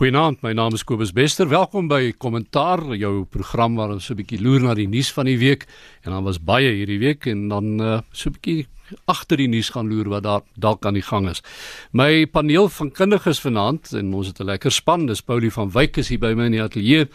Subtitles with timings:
[0.00, 1.44] Goeienaand, my naam is Kobus Bester.
[1.44, 5.26] Welkom by Kommentaar, jou program waar ons so 'n bietjie loer na die nuus van
[5.26, 5.66] die week
[6.04, 8.66] en dan was baie hierdie week en dan uh, so 'n bietjie
[9.04, 11.42] agter die nuus gaan loer wat daar dalk aan die gang is.
[11.92, 15.06] My paneel van kundiges vanaand en ons het 'n lekker span.
[15.06, 17.06] Dis Paulie van Wyk is hier by my in die ateljee.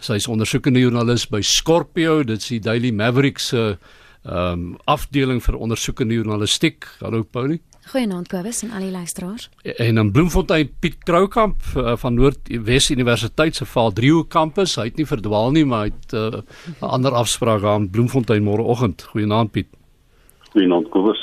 [0.00, 3.78] Sy is ondersoekende joernalis by Scorpio, dit is die Daily Maverick se
[4.24, 6.88] ehm um, afdeling vir ondersoekende journalistiek.
[6.98, 7.60] Hallo Paulie.
[7.90, 9.48] Goeienaand Kobus en al die luisteraars.
[9.62, 14.76] En in Bloemfontein Piet Kroukamp uh, van Noordwes Universiteit se Vaal Driehoek kampus.
[14.78, 18.42] Hy het nie verdwaal nie, maar hy het eh, 'n uh, ander afspraak aan Bloemfontein
[18.46, 19.02] môreoggend.
[19.02, 19.68] Goeienaand Piet.
[20.52, 21.20] Goeienaand Kobus.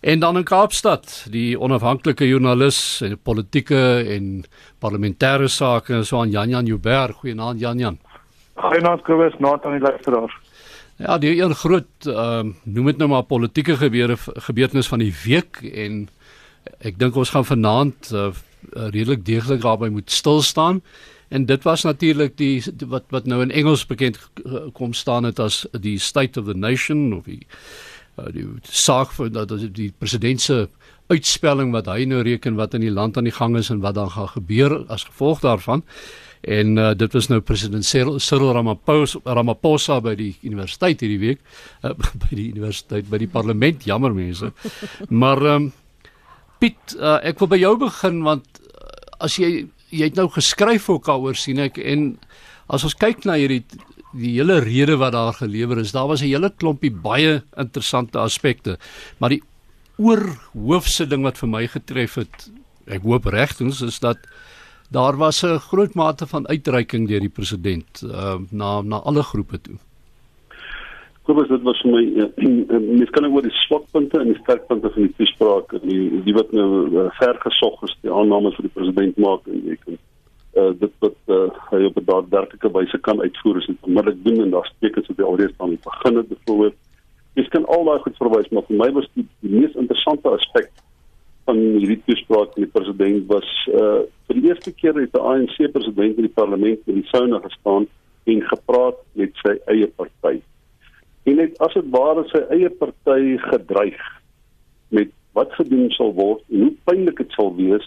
[0.00, 4.44] En dan in Kaapstad, die onafhanklike joernalis en politieke en
[4.78, 7.14] parlementêre sake so aan Jan Jan Joubert.
[7.14, 7.98] Goeienaand Jan Jan.
[8.54, 10.43] Goeienaand Kobus, naat aan die luisteraars.
[10.96, 15.14] Ja, die een groot ehm uh, noem dit nou maar politieke gebeure gebeurtenis van die
[15.24, 16.08] week en
[16.78, 18.30] ek dink ons gaan vanaand uh,
[18.72, 20.82] redelik deeglik daarby moet stil staan.
[21.28, 24.18] En dit was natuurlik die wat wat nou in Engels bekend
[24.72, 27.46] kom staan het as die State of the Nation of die
[28.18, 30.68] uh, die saak vir dat die president se
[31.10, 33.98] uitspelling wat hy nou reken wat in die land aan die gang is en wat
[33.98, 35.82] dan gaan gebeur as gevolg daarvan.
[36.44, 41.40] En uh, dit was nou president Cyril Ramaphosa Ramaphosa by die universiteit hierdie week
[41.82, 41.94] uh,
[42.26, 44.52] by die universiteit by die parlement jammer mense.
[45.22, 45.72] Maar um,
[46.60, 50.88] Piet, uh, ek wil by jou begin want uh, as jy jy het nou geskryf
[50.90, 52.14] ook daaroor sien ek en
[52.72, 53.62] as ons kyk na hierdie
[54.14, 58.78] die hele rede wat daar gelewer is, daar was 'n hele klompie baie interessante aspekte.
[59.18, 59.42] Maar die
[59.98, 62.50] oorhoofse ding wat vir my getref het,
[62.86, 64.18] ek hoop regtens is dat
[64.90, 69.60] daar was 'n groot mate van uitreiking deur die president uh, na na alle groepe
[69.60, 69.76] toe.
[71.22, 75.06] Kobus dit was vir my uh, mens kan oor die swakpunte en die sterkpunte van
[75.06, 78.74] die toespraak en die die wat nou uh, ver gesog is die aannames vir die
[78.74, 83.20] president maak en jy kan uh, dit wat uh, hy op 'n daadwerklike wyse kan
[83.20, 86.76] uitvoer is onmiddellik doen en daar dit op die alreeds aan die begin het byvoorbeeld.
[87.34, 90.70] Jy kan al daai goed verwys maar vir my was die, die mees interessante aspek
[91.44, 95.56] van hierdie toespraak van die president was uh vir die eerste keer het die ANC
[95.72, 97.86] president in die parlement in die sauna gestaan
[98.32, 100.38] en gepraat met sy eie party.
[101.28, 104.00] En net as dit ware sy eie party gedreig
[104.96, 107.86] met wat gedoen sal word en hoe pynlik dit sal wees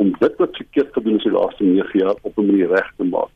[0.00, 2.92] om dit wat verkeerd gedoen is in die laaste 9 jaar op 'n manier reg
[2.96, 3.32] te maak.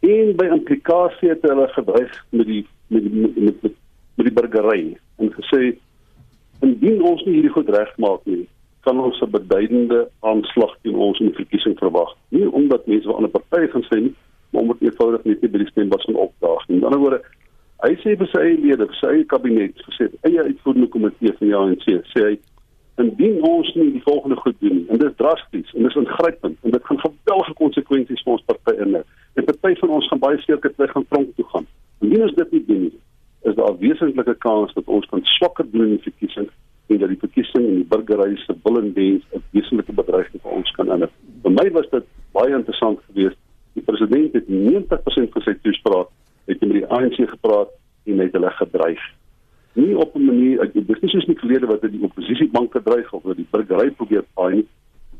[0.00, 3.72] En by implikasie het hulle gedreig met die met die, met, met, met,
[4.14, 5.74] met die burgery en gesê
[6.60, 8.44] indien ons nie hierdie goed regmaak nie
[8.84, 12.10] kan ons 'n beduidende aanslag teen ons in die verkiesing verwag.
[12.28, 14.14] Nie omdat mense van ander partye gaan sê nie,
[14.50, 16.76] maar omdat eenvoudig net nie by die stembus gaan opdaag nie.
[16.76, 17.20] In ander woorde,
[17.84, 21.48] hy sê vir sy eie lede, vir sy eie kabinet, gesê eie uitvoerende komitee van
[21.48, 22.34] die ANC, sê hy
[23.02, 26.02] indien ons nie die volgende goed doen nie, en dit is drasties en dit is
[26.02, 29.02] ingrypend en dit gaan geweldige konsekwensies vir ons partye inhou.
[29.34, 31.66] En party van ons gaan baie seker terug gaan tronk toe gaan.
[32.00, 32.98] Indien ons dit nie doen nie,
[33.42, 36.48] is daar 'n wesentlike kans dat ons kan swakker doen in die verkiesing
[36.86, 40.52] en dat die verkiesing en die burgery se wil en wens 'n wesentlike bedreiging vir
[40.52, 41.10] ons kan inhou.
[41.42, 43.38] Vir my was dit baie interessant geweest.
[43.72, 46.08] Die president het 90% van sy toespraak
[46.46, 47.70] het met die ANC gepraat
[48.04, 49.02] en het hulle gedreig.
[49.72, 52.72] Nie op 'n manier, ek dis nie soos in die verlede wat hy die oppositiebank
[52.72, 54.66] gedreig of wat die burgery probeer paai nie.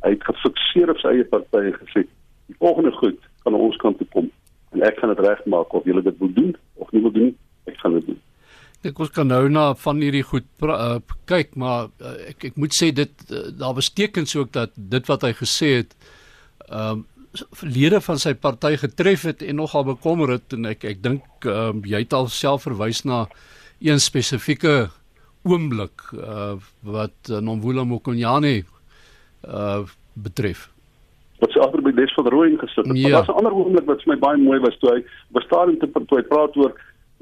[0.02, 2.06] Hy het gefikseer op sy eie party en gesê
[2.46, 4.30] die volgende goed kan ons kant toe kom
[4.72, 7.76] en ek gaan dit regmaak of julle dit wil doen of nie wil doen ek
[7.76, 8.20] gaan dit doen.
[8.84, 10.98] Ek ons kan nou na van hierdie goed uh,
[11.30, 15.08] kyk, maar uh, ek ek moet sê dit uh, daar was tekens ook dat dit
[15.08, 15.96] wat hy gesê het
[16.68, 17.04] ehm um,
[17.66, 21.80] lede van sy party getref het en nogal bekommer het en ek ek dink um,
[21.82, 23.24] jy het al self verwys na
[23.82, 24.92] een spesifieke
[25.42, 26.54] oomblik uh,
[26.86, 29.82] wat uh, Nomvula Mokonyane uh,
[30.14, 30.68] betref
[31.42, 32.96] wat sy agter by Des van Rooyen gesit het.
[32.96, 33.02] Ja.
[33.02, 35.68] Maar daar's 'n ander oomblik wat vir my baie mooi was toe hy was daar
[35.68, 36.72] in te toe hy praat oor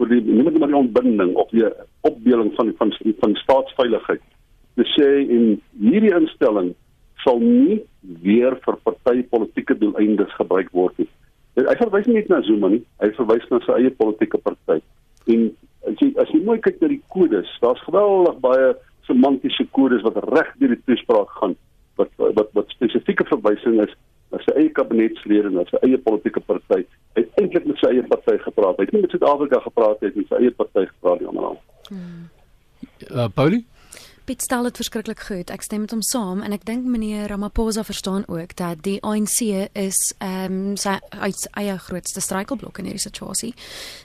[0.00, 1.66] oor die nie net maar die ontbinding of die
[2.08, 4.22] opdeling van van van staatsveiligheid.
[4.80, 6.72] Dit sê in hierdie instelling
[7.24, 7.82] sal nie
[8.24, 11.08] weer vir partytetiese doeleindes gebruik word nie.
[11.60, 14.80] Hy verwys nie net na Zuma nie, hy verwys na sy eie politieke party.
[15.30, 15.50] En
[15.90, 18.72] as jy as jy mooi kyk na die kodes, daar's geweldig baie
[19.06, 21.56] semantiese kodes wat reg deur die toespraak gaan
[22.00, 23.92] wat wat wat spesifieke verwysing is
[24.32, 26.82] na sy eie kabinetslede en na sy eie politieke party.
[27.16, 28.78] Hy het eintlik met sy eie party gepraat.
[28.78, 31.50] Hy het nie met Suid-Afrika gepraat nie, hy het met sy eie party gepraat ander
[31.50, 31.60] aan.
[31.90, 32.22] Hmm.
[33.10, 33.64] Uh, Paulie
[34.32, 35.50] Piet stel dit verskriklik goed.
[35.52, 39.42] Ek stem met hom saam en ek dink meneer Ramaphosa verstaan ook dat die ANC
[39.76, 43.50] is ehm um, sy uit eie grootste struikelblok in hierdie situasie.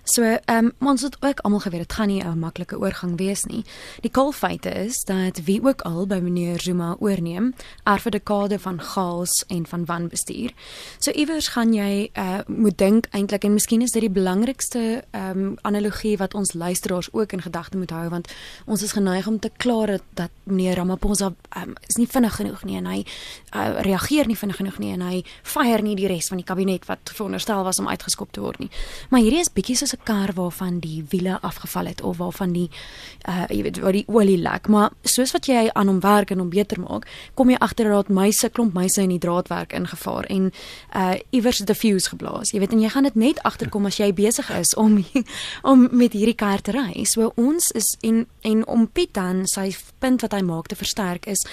[0.03, 3.45] So ehm um, ons het ook almal geweet dit gaan nie 'n maklike oorgang wees
[3.45, 3.63] nie.
[4.01, 7.53] Die kolfeite is dat wie ook al by meneer Zuma oorneem,
[7.85, 10.51] erf 'n dekade van chaos en van wanbestuur.
[10.99, 15.39] So iewers gaan jy uh, moet dink eintlik en miskien is dit die belangrikste ehm
[15.39, 18.27] um, analogie wat ons luisteraars ook in gedagte moet hou want
[18.65, 22.63] ons is geneig om te kla dat, dat meneer Ramaphosa um, is nie vinnig genoeg
[22.67, 22.97] nie en hy
[23.55, 26.87] uh, reageer nie vinnig genoeg nie en hy fire nie die res van die kabinet
[26.89, 28.69] wat veronderstel was om uitgeskop te word nie.
[29.09, 32.69] Maar hierdie is bietjie soos 'n kar waarvan die wiele afgeval het of waarvan die
[33.27, 36.39] uh jy weet waar die olie lek, maar soos wat jy aan hom werk en
[36.39, 40.51] hom beter maak, kom jy agter dat muise klomp muise in die draadwerk ingevaar en
[40.95, 42.51] uh iewers het 'n fuse geblaas.
[42.51, 45.05] Jy weet en jy gaan dit net agterkom as jy besig is om
[45.71, 47.03] om met hierdie kar te ry.
[47.03, 49.71] So ons is en en om Piet dan sy
[50.07, 51.43] punt wat hy maak te versterk is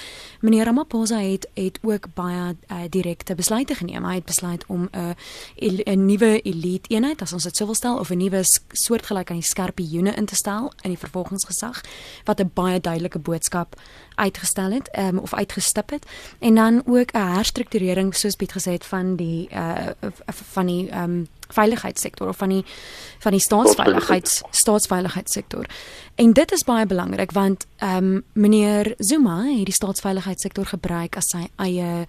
[0.45, 4.05] meneer Ramaphosa het het ook baie uh, direkte besluite geneem.
[4.05, 5.15] Hy het besluit om 'n
[5.59, 8.43] uh, 'n nuwe elite eenheid as ons dit sou wil stel of 'n nuwe
[8.73, 11.81] soortgelyk aan die skerpioene in te stel in die vervolgingsgesag
[12.25, 13.81] wat 'n baie duidelike boodskap
[14.15, 16.07] uitgestel het um, of uitgestip het
[16.39, 19.89] en dan ook 'n herstrukturering soos Piet gesê het van die uh,
[20.27, 22.65] van die um, veiligheidssektor of van die
[23.19, 25.67] van die staatsveiligheids staatsveiligheidssektor.
[26.15, 31.31] En dit is baie belangrik want ehm um, meneer Zuma het die staatsveiligheidssektor gebruik as
[31.35, 32.07] sy eie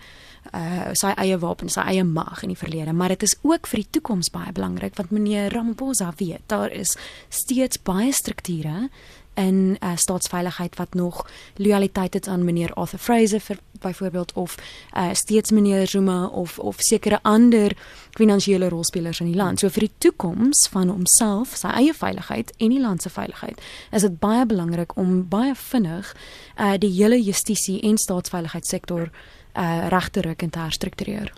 [0.54, 3.82] uh sy eie wapen, sy eie mag in die verlede, maar dit is ook vir
[3.82, 6.98] die toekoms baie belangrik want meneer Ramaphosa weet daar is
[7.30, 8.90] steeds baie strukture
[9.36, 14.56] en uh, staatsveiligheid wat nog loyaliteit het aan meneer Arthur Fraser vir byvoorbeeld of
[14.98, 17.76] uh, steeds meneer Zuma of of sekere ander
[18.10, 19.60] finansiële rolspelers in die land.
[19.60, 23.62] So vir die toekoms van homself, sy eie veiligheid en die land se veiligheid,
[23.92, 26.16] is dit baie belangrik om baie vinnig
[26.58, 31.34] uh, die hele justisie en staatsveiligheidssektor uh, reg te ruk en te herstruktureer.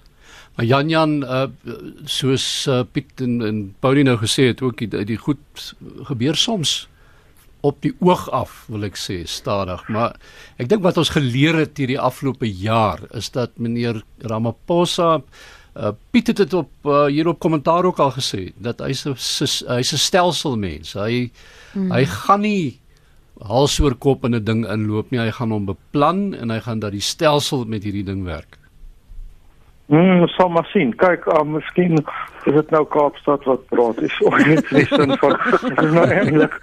[0.56, 1.46] Maar Jan Jan uh,
[2.06, 5.74] soos uh, Piet en, en Paulie nou gesê het ook die, die goed
[6.10, 6.88] gebeur soms
[7.62, 9.82] op die oog af wil ek sê stadig.
[9.90, 10.16] Maar
[10.62, 15.22] ek dink wat ons geleer het hierdie afgelope jaar is dat meneer Ramaphosa
[15.78, 19.18] uh, Piet het dit op uh, hier op kommentaar ook al gesê dat hy's 'n
[19.78, 20.94] hy's 'n stelselmens.
[20.94, 21.32] Hy
[21.74, 21.92] hmm.
[21.92, 22.80] hy gaan nie
[23.40, 25.20] hals oor kop in 'n ding inloop nie.
[25.20, 28.58] Hy gaan hom beplan en hy gaan dat die stelsel met hierdie ding werk
[29.88, 30.96] Mm, sal maar sien.
[30.96, 31.96] Kyk, uh, miskien
[32.44, 34.02] is dit nou Kaapstad wat praat.
[34.04, 34.18] Is
[34.68, 35.38] die sin van
[35.84, 36.58] is nou eintlik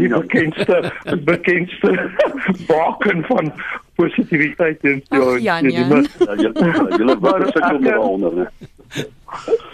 [0.00, 0.80] die bekendste
[1.22, 1.94] bekendste
[2.72, 3.52] baken van
[3.94, 5.36] positiwiteit en so.
[5.38, 5.86] Ja, ja.
[6.98, 8.42] Julle was se kom onder.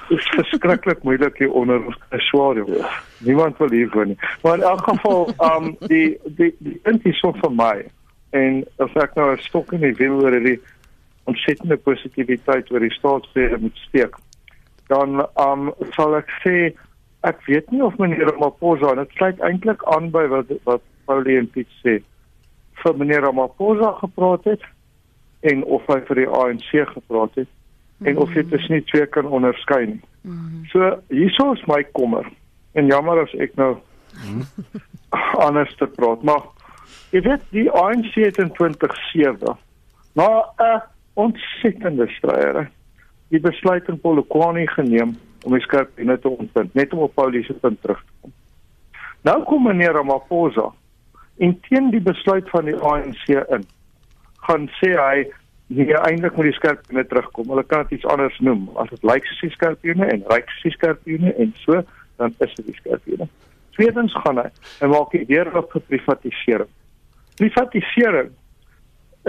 [0.09, 1.97] Dit is verskriklik moeilik hier onder
[2.29, 2.57] swaar.
[2.57, 2.89] Ja.
[3.19, 4.19] Niemand wil hier woon nie.
[4.43, 7.77] Maar in elk geval, um die die die punt is so vir my
[8.37, 10.61] en as ek nou 'n stok in die wiel oor hierdie
[11.29, 14.17] ontsettende positiwiteit oor die staatsrede moet steek.
[14.93, 16.57] Dan um sal ek sê
[17.27, 21.39] ek weet nie of meneer Ramaphosa en dit sluit eintlik aan by wat wat Paulie
[21.41, 21.99] en Piet sê
[22.83, 24.67] vir meneer Ramaphosa gepraat het
[25.51, 28.23] en of hy vir die ANC gepraat het en mm -hmm.
[28.23, 30.01] of jy dit nie twee kan onderskei nie.
[30.23, 30.67] Mm -hmm.
[30.73, 32.27] So hierso is my kommer
[32.73, 34.47] en jammer as ek nou mm -hmm.
[35.47, 36.43] anders te praat maar
[37.11, 39.57] jy weet die ANC het in 2007
[40.15, 40.29] na
[40.59, 40.83] 'n
[41.19, 42.67] ontsettende stryery.
[43.29, 47.45] Die besluit in Polokwane geneem om die skerp in te ontbind, net om op Paulie
[47.45, 48.33] se punt terug te kom.
[49.27, 50.71] Nou kom meneer Ramaphosa
[51.39, 53.67] en teen die besluit van die ANC in
[54.47, 55.27] gaan sê hy
[55.69, 57.51] nie eintlik moet die skerp in terugkom.
[57.53, 58.69] Hulle kan dit iets anders noem.
[58.81, 61.83] As dit lyk soos die skerp in en ryk soos die skerp in en so,
[62.21, 63.29] dan is dit die skerp in.
[63.77, 64.49] Tweedens gaan hy
[64.83, 66.71] en maak die deur op vir privatisering.
[67.39, 68.33] Privatisering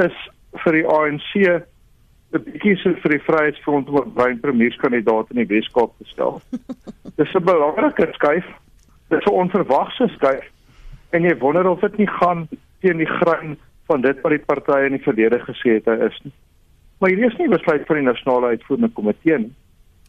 [0.05, 0.23] is
[0.63, 1.33] vir die ANC
[2.33, 6.41] 'n bietjie so vir die Vryheidsfront om 'n bruin premierskandidaat in die Weskaap te stel.
[7.17, 8.45] Dis 'n belangrike skuif.
[9.09, 10.45] Dis 'n onverwagse skuif
[11.09, 12.47] en jy wonder of dit nie gaan
[12.81, 13.57] teen die grein
[13.87, 16.33] van dit wat die partye in die verlede gesê het hy is nie.
[16.99, 19.53] Maar hierdie is nie besluit van die nasionale uitvoerende komitee nie.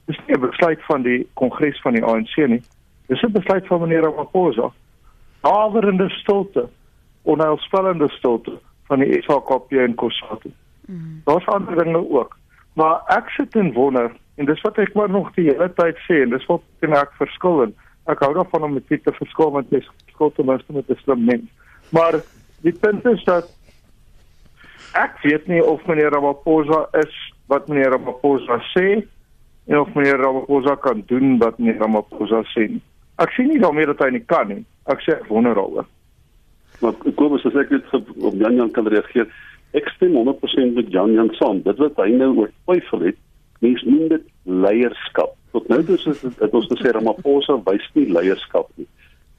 [0.06, 2.62] Dis nie 'n besluit van die kongres van die ANC nie.
[3.08, 4.72] Dis 'n besluit van meneer Ramaphosa.
[5.40, 6.68] Awerende stilte,
[7.22, 8.58] onheilspellende stilte
[8.88, 10.50] van die SHKP en Kusatu.
[10.90, 11.20] Mm.
[11.24, 12.36] Daar's ander dinge ook.
[12.72, 16.22] Maar ek sit en wonder en dis wat ek maar nog die hele tyd sê
[16.24, 17.74] en dis wat kan ek verskil en
[18.10, 20.98] ek hou daarvan om met dit te verskil want jy skuld ten minste met 'n
[21.04, 21.46] slim mens.
[21.94, 22.20] Maar
[22.66, 23.50] die punt is dat
[24.94, 27.14] ek weet nie of meneer Ramaphosa is
[27.46, 29.06] wat meneer Ramaphosa sê
[29.66, 32.80] en of meneer Ramaphosa kan doen wat meneer Ramaphosa sê.
[33.18, 34.64] Ek sien nie daarmee dat hy nie kan nie.
[34.86, 35.86] Ek sê ek wonder daaroor.
[36.80, 39.28] Maar Kobus as ek net op Jan Jan kan reageer,
[39.78, 41.62] ek stem 100% met Jan Jan saam.
[41.62, 43.18] Dit wat hy nou oor twyfel het,
[43.64, 45.36] mens noem dit leierskap.
[45.54, 48.86] Tot nou toe is dit ons gesê Ramaphosa wys nie leierskap nie.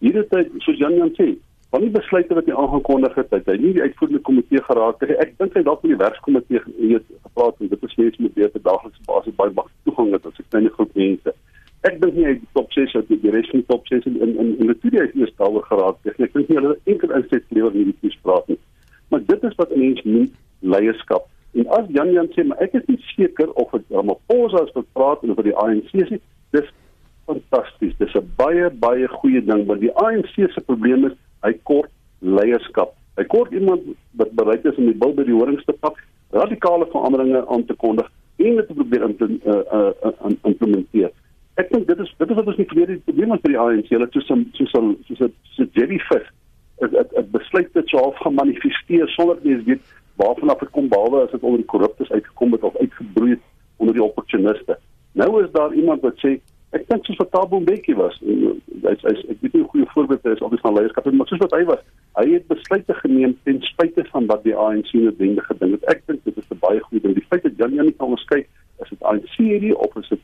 [0.02, 1.34] Hierdie tyd, soos Jan Jan sê,
[1.72, 5.16] van die besluite wat hy aangekondig het, het hy nie die uitvoerende komitee geraak nie.
[5.24, 9.06] Ek dink hy dalk met die werkskomitee gepraat en dit is mense met beter daaglikse
[9.08, 11.34] basis baie baie toegang het as 'n klein groep mense.
[11.88, 14.20] Ek dink nie hy die top 6 het die res van die top 6 in
[14.22, 15.96] in in, in die studie het eers daaroor geraak.
[16.06, 18.60] Ek dink nie hulle enkel inset lewer nie die spraak nie.
[19.12, 21.28] Maar dit is wat mense noem leierskap.
[21.52, 24.88] En as Jan Jan sê, maar ek is nie seker of dit Ramaphosa as wat
[24.96, 26.22] praat oor die ANC is nie.
[26.56, 26.70] Dis
[27.28, 27.98] fantasties.
[28.00, 32.96] Dis 'n baie baie goeie ding, want die ANC se probleem is hy kort leierskap.
[33.18, 33.82] Hy kort iemand
[34.16, 36.00] wat bereid is om die bil by die horings te pak,
[36.32, 41.12] radikale veranderinge aan te kondig en dit te probeer om te uh, uh, uh, implementeer.
[41.60, 43.90] Ek dink dit is dit is wat ons nie vir die probleem met die ANC,
[43.90, 44.22] hulle het so
[44.56, 46.30] so so 'n so jellyfish
[46.82, 49.82] 'n besluit dit so half gemanifesteer sonder mens weet
[50.16, 53.46] waarvan af dit kom behalwe as dit onder die korruptes uitgekom het of uitgebroei het
[53.78, 54.78] onder die opportuniste.
[55.12, 56.40] Nou is daar iemand wat sê
[56.72, 58.20] ek dink soos wat Tabo Mbeki was.
[58.24, 61.58] Hy hy ek weet nie 'n goeie voorbeeld is dis van leierskap maar soos wat
[61.58, 61.82] hy was.
[62.16, 65.90] Hy het besluite geneem ten spyte van wat die ANC noodwendig gedink het.
[65.96, 67.14] Ek dink dit is 'n baie goeie ding.
[67.14, 68.46] Die feit dat Jan Jan nie kan onderskei
[68.84, 70.20] is dit ANC hierdie of is dit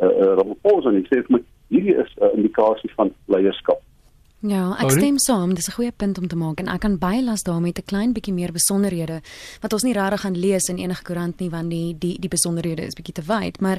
[0.00, 3.80] uh, uh, Ramaphosa en ek sê vir my hierdie is 'n uh, indikasie van leierskap.
[4.42, 7.42] Ja, ek stem saam, dis 'n goeie punt om te maak en ek kan bylas
[7.42, 9.22] daarmee 'n klein bietjie meer besonderhede
[9.60, 12.82] wat ons nie regtig gaan lees in enige koerant nie want die die die besonderhede
[12.82, 13.78] is bietjie te wyd, maar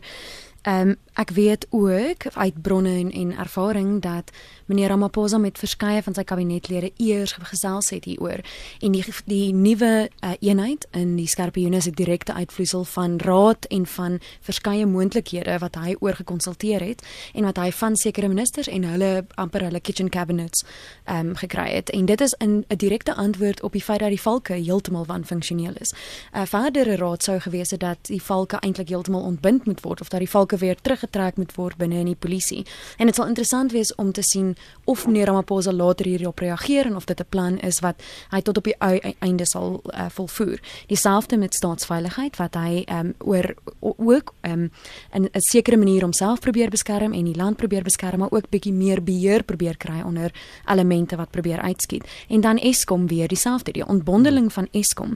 [0.64, 4.32] Ehm um, ek weet ook uit bronne en en ervaring dat
[4.66, 8.42] meneer Ramaphosa met verskeie van sy kabinetlede eers gesels het hieroor
[8.80, 13.86] en die die nuwe uh, eenheid in die Skorpioene se direkte uitvloeisel van raad en
[13.86, 18.84] van verskeie moontlikhede wat hy oor gekonsulteer het en wat hy van sekere ministers en
[18.84, 20.66] hulle amper hulle kitchen cabinets
[21.04, 24.10] ehm um, gekry het en dit is 'n 'n direkte antwoord op die feit dat
[24.10, 25.92] die valke heeltemal wanfunksioneel is.
[25.92, 30.02] 'n uh, Verdere raad sou gewees het dat die valke eintlik heeltemal ontbind moet word
[30.02, 32.66] of dat die valke saake weer teruggetrek moet word binne in die polisie.
[32.98, 34.56] En dit sal interessant wees om te sien
[34.86, 38.58] of meneer Ramaphosa later hierop reageer en of dit 'n plan is wat hy tot
[38.58, 38.78] op die
[39.20, 40.60] einde sal uh, volvoer.
[40.88, 44.72] Dieselfde met staatsveiligheid wat hy um, oor ook um,
[45.14, 48.74] in 'n sekere manier homself probeer beskerm en die land probeer beskerm, maar ook bietjie
[48.74, 50.32] meer beheer probeer kry onder
[50.66, 52.06] elemente wat probeer uitskiet.
[52.30, 55.12] En dan Eskom weer dieselfde, die ontbondeling van Eskom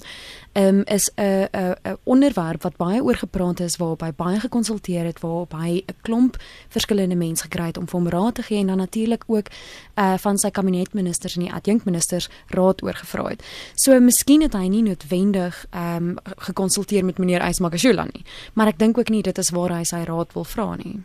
[0.54, 5.06] um, is 'n 'n 'n onderwerp wat baie oor gepraat is waarop hy baie gekonsulteer
[5.06, 6.38] het waarop hy 'n klomp
[6.68, 9.48] verskillende mense gekry het om vir hom raad te gee en dan natuurlik ook
[9.96, 13.44] uh van sy kabinetministers en die adjunkministers raad oor gevra het.
[13.76, 18.24] So miskien het hy nie noodwendig um gekonsulteer met meneer Ysmakashula nie,
[18.54, 21.04] maar ek dink ook nie dit is waar hy sy raad wil vra nie.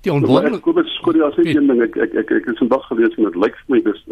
[0.00, 2.58] Die onwonderlike kom dit skoor jy as ek een ding ek ek ek, ek het
[2.58, 4.04] vandag gelees en dit lyk vir my dis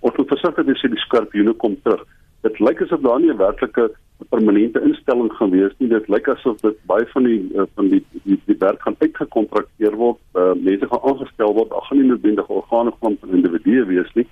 [0.00, 2.04] of dit versigtig is die skorpioene kom terug.
[2.44, 3.90] Dit lyk asof daar nie 'n werklike
[4.30, 5.88] permanente instelling gaan wees nie.
[5.88, 9.96] Dit lyk asof dit baie van die uh, van die die, die werk gaan uitgekontrakteer
[9.96, 10.18] word.
[10.34, 11.70] Uh, mense gaan aangestel word.
[11.70, 14.26] Daar gaan nie noodwendig organe van individue wees nie.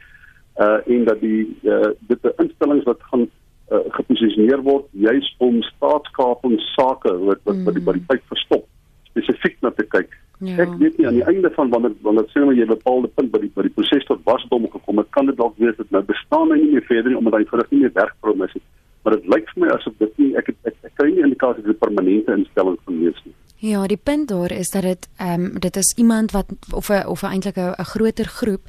[0.57, 3.26] Uh en dat die uh, dit 'n instellings wat gaan
[3.73, 8.69] uh, geposisioneer word juis om staatskapingssake wat wat by die by die tyd verstop
[9.12, 10.12] spesifiek na te kyk.
[10.42, 10.56] Ja.
[10.64, 13.38] Ek weet nie aan die einde van wanneer wanneer sê maar jy bepaalde punt by
[13.38, 16.50] die by die proses tot wasdom gekom het, kan dit dalk wees dat nou bestaan
[16.50, 18.64] hy nie meer verder nie omdat hy vir nie meer werk promis het
[19.02, 21.75] maar dit lyk vir my asof dit nie ek ek, ek kry nie indikasie vir
[21.75, 23.34] 'n permanente instelling van lees nie.
[23.62, 27.06] Ja, die punt daar is dat dit ehm um, dit is iemand wat of 'n
[27.06, 28.62] of eintlik 'n groter groep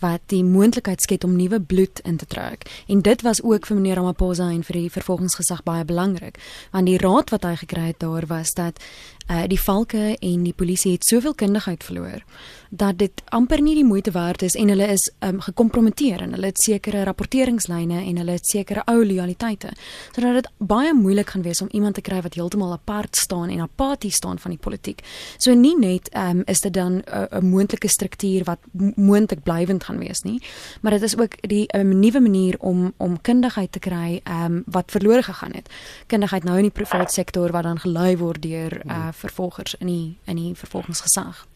[0.00, 2.66] wat die moontlikheid skep om nuwe bloed in te trek.
[2.86, 6.40] En dit was ook vir meneer Ramaphosa en vir die vervolgingsgesag baie belangrik,
[6.72, 8.82] want die raad wat hy gekry het daar was dat
[9.30, 12.22] uh, die valke en die polisie het soveel kundigheid verloor
[12.70, 16.50] dat dit amper nie die moeite werd is en hulle is um, gekompromiteer en hulle
[16.50, 19.72] het sekere rapporteringslyne en hulle het sekere ou lojaliteite
[20.14, 23.62] sodat dit baie moeilik gaan wees om iemand te kry wat heeltemal apart staan en
[23.62, 25.02] apaties staan van die politiek.
[25.38, 28.58] So nie net um, is dit dan 'n uh, moontlike struktuur wat
[28.96, 30.40] moontlik blywend gaan wees nie,
[30.80, 34.62] maar dit is ook die 'n um, nuwe manier om om kundigheid te kry um,
[34.66, 35.68] wat verlore gegaan het.
[36.06, 40.16] Kundigheid nou in die private sektor wat dan gelei word deur uh, vervolgers in die
[40.24, 41.46] in die vervolgingsgesag.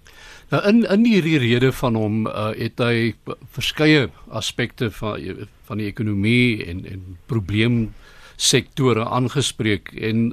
[0.50, 3.14] Nou in in hierdie rede van hom uh, het hy
[3.54, 7.94] verskeie aspekte van van die ekonomie en en probleem
[8.37, 10.30] sektore aangespreek en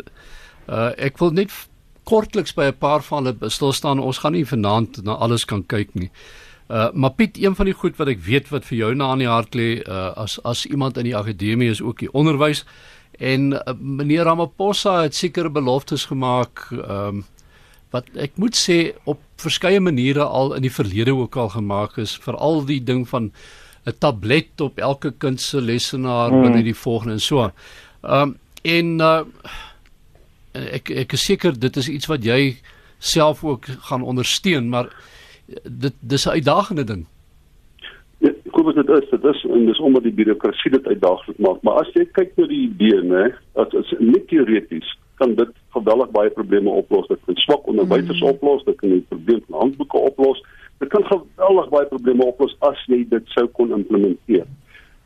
[0.69, 1.51] uh, ek wil net
[2.07, 3.99] kortliks by 'n paar van hulle stil staan.
[3.99, 6.09] Ons gaan nie vanaand na alles kan kyk nie.
[6.67, 9.23] Uh maar Piet, een van die goed wat ek weet wat vir jou na in
[9.23, 12.65] die hart lê, uh as as iemand in die akademie is ook die onderwys
[13.17, 17.23] en uh, meneer Ramaphosa het sekere beloftes gemaak um
[17.95, 22.17] wat ek moet sê op verskeie maniere al in die verlede ook al gemaak is
[22.19, 23.31] veral die ding van
[23.87, 26.41] 'n tablet op elke kind se lesenaar mm.
[26.41, 27.51] binne die volgende en so.
[28.03, 29.21] Ehm um, en uh,
[30.51, 32.57] ek ek is seker dit is iets wat jy
[32.99, 34.89] self ook gaan ondersteun, maar
[35.63, 37.05] dit dis 'n uitdagende ding.
[38.17, 41.73] Ja, kom dit is, dit is en dis omdat die bureaukrasie dit uitdagend maak, maar
[41.73, 46.29] as jy kyk na die idee, né, as as net teoreties kan dit geweldig baie
[46.29, 47.07] probleme oplos.
[47.07, 48.27] Dit kan swak onderwysers mm.
[48.27, 50.43] oplos, dit kan die probleem van handboeke oplos.
[50.77, 54.45] Dit kan geweldig baie probleme oplos as jy dit sou kon implementeer.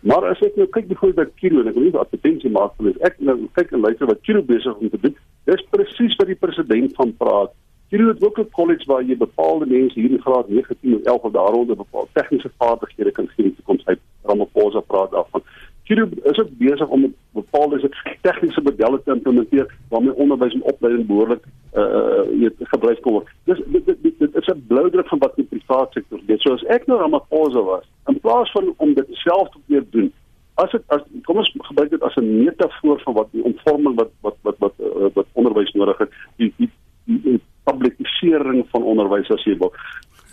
[0.01, 2.89] Maar as ek nou kyk byvoorbeeld by Kiro en ek wil nie advertensie maak vir
[2.89, 3.01] dit.
[3.05, 5.15] Ek nou kyk en luister wat Kiro besig om te doen.
[5.50, 7.53] Dis presies wat die president van praat.
[7.91, 11.01] Kiro het ook 'n college waar jy bepaalde mense hier in graad 9, 10 of
[11.01, 13.86] 11 of daaronder bepaalde tegniese vaardighede kan gee in die toekoms.
[13.86, 15.43] Hy Ramaphosa praat daarvan.
[15.83, 21.43] Kiro is ook besig om bepaalde tegniese modelle te implementeer waarmee onderwys en opleiding behoorlik
[21.74, 23.27] uh weet gebruik kan word.
[23.43, 26.39] Dis dit, dit, dit, dit is 'n blou druk van wat die private sektor doen.
[26.39, 30.13] So as ek nou Ramaphosa was, in plaas van om dit self te weer doen,
[30.53, 34.12] as dit as kom ons gebruik dit as 'n metafoor van wat die omvorming wat
[34.21, 36.69] wat wat wat uh, wat onderwys nodig het, die die,
[37.05, 39.74] die, die publikering van onderwys as jy wil.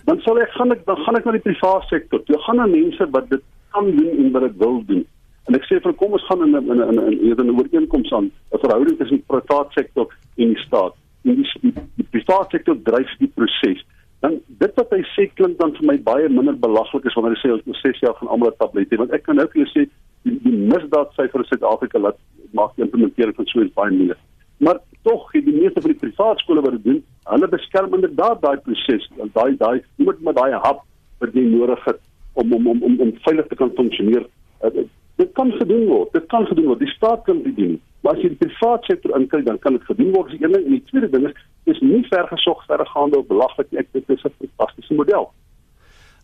[0.08, 2.22] Dan sal ek gaan ek dan gaan ek na die private sektor.
[2.26, 3.44] Jy gaan na mense wat dit
[3.76, 5.04] kan doen en wat dit wil doen.
[5.48, 8.30] En ek sê vir kom ons gaan in in in in in 'n ooreenkoms aan
[8.52, 10.06] 'n verhouding tussen die private sektor
[10.36, 10.94] en die staat.
[11.24, 13.84] En die, die, die private sektor dryf die proses.
[14.20, 17.42] Dan dit wat hy sê klink dan vir my baie minder belaglik as wanneer hy
[17.42, 18.96] sê ons 6 jaar gaan almal 'n tablet hê.
[18.98, 19.88] Want ek kan nou vir jou sê
[20.24, 22.18] die, die misdaadsyfer in Suid-Afrika laat
[22.52, 24.20] maak implementering van so iets baie moeilik.
[24.58, 28.56] Maar tog die meeste van die private skole wat dit doen, hulle beskerm inderdaad daai
[28.66, 30.84] proses, daai daai moet met daai hap
[31.20, 32.00] wat jy nodig het
[32.34, 34.26] om om om om, om veilig te kan funksioneer.
[34.64, 34.86] Uh,
[35.18, 36.12] Dit kan gedoen word.
[36.14, 36.78] Dit kan gedoen word.
[36.78, 37.80] Die staat kan dit doen.
[38.00, 40.30] Maar as jy die private sektor inkry, dan kan dit gedoen word.
[40.30, 43.90] Dis een ding en die tweede ding is is nie vergesog verregaande of belaglik ek
[43.92, 45.26] dit is 'n fantastiese model.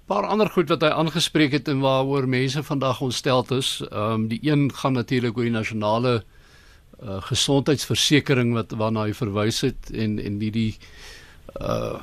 [0.06, 4.28] Paar ander goed wat hy aangespreek het en waaroor mense vandag ontstel is, ehm um,
[4.28, 6.22] die een gaan natuurlik oor die nasionale
[7.04, 10.72] uh, gesondheidsversekering wat waarna hy verwys het en en die die
[11.60, 12.00] uh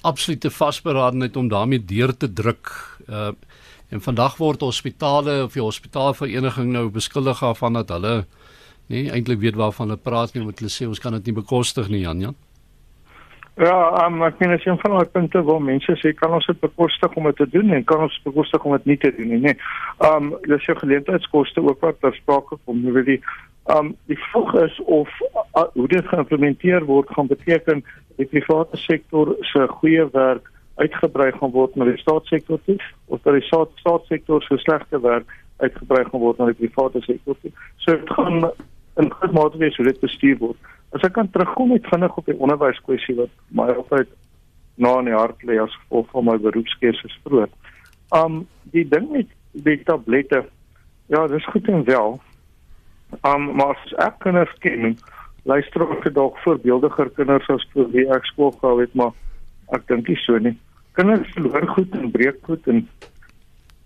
[0.00, 2.70] absolute vasberadenheid om daarmee deur te druk.
[3.04, 3.32] Uh
[3.90, 8.12] En vandag word hospitale of die hospitaalvereniging nou beskuldig daarvan dat hulle
[8.90, 11.90] nie eintlik weet waarvan hulle praat nie, want hulle sê ons kan dit nie bekostig
[11.90, 12.38] nie, Jan Jan.
[13.58, 13.74] Ja,
[14.06, 17.18] um, ek meen as jy van daai punte waar mense sê kan ons dit bekostig
[17.18, 19.40] om dit te doen en kan ons bekostig om dit nie te doen nie.
[19.48, 19.58] Nee.
[20.06, 22.80] Um dis jou geleentheidskoste ook wat ter sprake kom.
[22.86, 23.18] Jy weet die
[23.64, 25.08] um die vraag is of
[25.56, 27.84] uh, hoe dit geïmplementeer word gaan beteken
[28.16, 33.36] die private sektor se goeie werk uitgebrei gaan word na die staatssektor toe of dat
[33.36, 35.28] die staat, staatssektor so slegte werk
[35.60, 37.52] uitgebrei gaan word na die private sektor toe.
[37.84, 38.50] So dit gaan
[39.00, 40.70] in groot mate wees hoe dit bestuur word.
[40.96, 44.08] As ek kan terugkom met vinnig op die onderwyskwessie wat my altyd
[44.80, 47.52] na in die hart lê as gevolg van my beroepskeuse vroeg.
[48.16, 48.42] Um
[48.74, 50.44] die ding met die tablette
[51.10, 52.20] ja, dis goed en wel.
[53.26, 54.96] Um maar as ek kinders ken,
[55.48, 59.12] luister ek dalk voorbeeldiger kinders as vir wie ek skool gehou het, maar
[59.74, 60.56] ek dink nie so nie
[61.00, 62.82] kinders verloor goed en breek goed en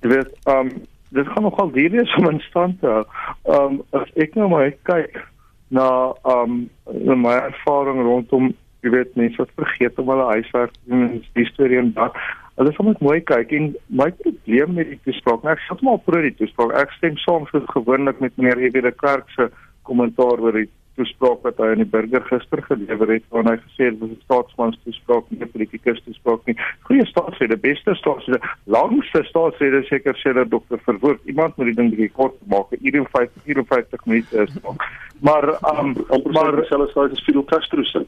[0.03, 0.73] jy weet um
[1.15, 3.05] dit gaan nogal duur wees om in stand te hou.
[3.57, 5.21] Um as ek nou maar kyk
[5.75, 5.89] na
[6.35, 8.53] um na my ervaring rondom
[8.85, 12.19] jy weet mense wat vergeet om hulle huiswerk te doen en die storie en dat
[12.59, 16.01] hulle sal net mooi kyk en my probleem met die toespraak, nou ek sê maar
[16.07, 16.77] pro die toespraak.
[16.85, 19.51] Ek stem saam soos gewoonlik met meneer Evie de Klerk se
[19.89, 23.89] kommentaar oor die toespraak wat hy aan die burger gister gelewer het waarin hy gesê
[23.89, 26.57] het dit was 'n staatsman toespraak nie 'n politikus toespraak nie.
[26.87, 31.91] Goeie staatsrede, beste staatsrede, langste staatsrede seker sê dat dokter Verwoerd iemand moet die ding
[31.91, 34.53] bietjie kort maak, 'n 54 54 minute is.
[35.21, 35.45] Maar
[35.79, 35.95] um,
[36.33, 38.07] maar selfs as Fidel Castro se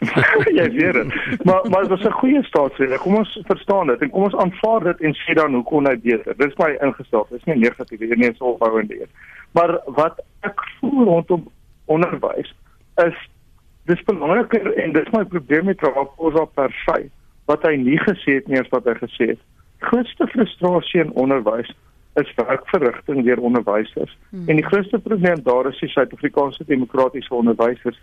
[0.58, 0.96] ja, weer.
[1.42, 2.98] Maar maar dit was 'n goeie staatsrede.
[2.98, 5.98] Kom ons verstaan dit en kom ons aanvaar dit en sê dan hoe kon hy
[6.00, 6.36] beter.
[6.36, 7.26] Dis my ingestel.
[7.30, 9.06] Dis nie negatief nie, nie so opbouende.
[9.52, 11.48] Maar wat ek voel rondom
[11.84, 12.54] onderwys
[12.96, 13.16] is
[13.84, 17.10] dis belangriker en dis my probleem met Ramaphosa per se
[17.44, 19.40] wat hy nie gesê het nie as wat hy gesê het.
[19.78, 21.72] Grootste frustrasie in onderwys
[22.14, 24.18] is werkverrigting deur onderwysers.
[24.30, 24.48] Hmm.
[24.48, 27.98] En die grootste probleem daar is die Suid-Afrikaanse demokratiese onderwysers.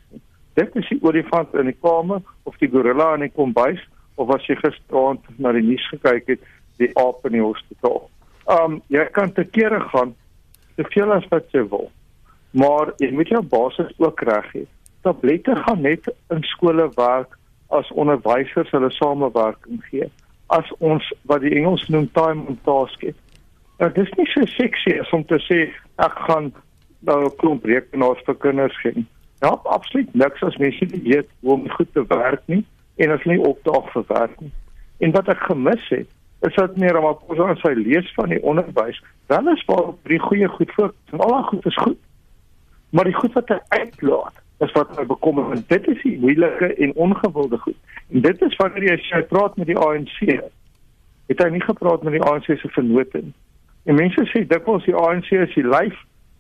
[0.58, 3.82] Dit is die olifant in die kamer of die gorilla in die kombuis
[4.17, 6.48] of as jy gisteraand na die nuus gekyk het,
[6.82, 8.08] die aap in die hospitaal.
[8.50, 10.15] Um jy kan te kere gaan
[10.78, 11.91] te veel as wat jy wil
[12.58, 14.63] maar jy moet jou basis ook reg hê.
[15.06, 17.38] Tablette gaan net in skole werk
[17.70, 20.08] as onderwysers hulle samewerking gee.
[20.48, 23.17] As ons wat die Engels noem time on task het.
[23.80, 25.67] Nou dis nie so seksie om te sê
[26.02, 26.54] ek gaan
[27.06, 29.06] nou 'n klomp rekenaars vir kinders gee.
[29.39, 32.63] Ja, absoluut niks as mens nie weet hoe om goed te werk nie
[32.95, 34.54] en as nie opdaag vir werk nie.
[34.97, 36.10] En wat ek gemis het
[36.47, 38.97] is dat meneer Ramaphosa in sy lees van die onderwys
[39.30, 42.02] wel is waar drie goeie goed voor en al daai goed is goed.
[42.89, 46.73] Maar die goed wat hy uitlaat is wat my bekommer en dit is die moeilike
[46.73, 47.78] en ongewilde goed.
[48.10, 50.21] En dit is wanneer jy sy praat met die ANC.
[51.28, 53.36] Het hy nie gepraat met die ANC se vennote nie.
[53.86, 55.95] En mense sê dikwels die ANC is die lyf,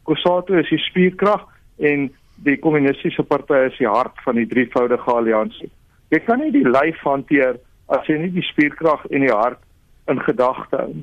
[0.07, 1.43] Kosato is die spierkrag
[1.83, 2.09] en
[2.45, 5.69] die kommunistiese party is die hart van die drievoudige alliansie.
[6.13, 9.61] Jy kan nie die lyf hanteer as jy nie die spierkrag en die hart
[10.11, 10.95] in gedagte hou.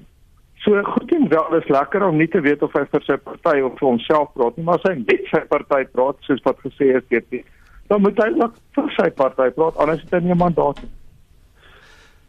[0.64, 3.60] So goed en wel is lekker om nie te weet of hy vir sy party
[3.60, 6.94] of vir homself praat nie, maar as hy net sy party praat soos wat gesê
[6.96, 7.42] is dit,
[7.92, 10.92] dan moet hy ook vir sy party praat anders het hy nie 'n mandaat nie.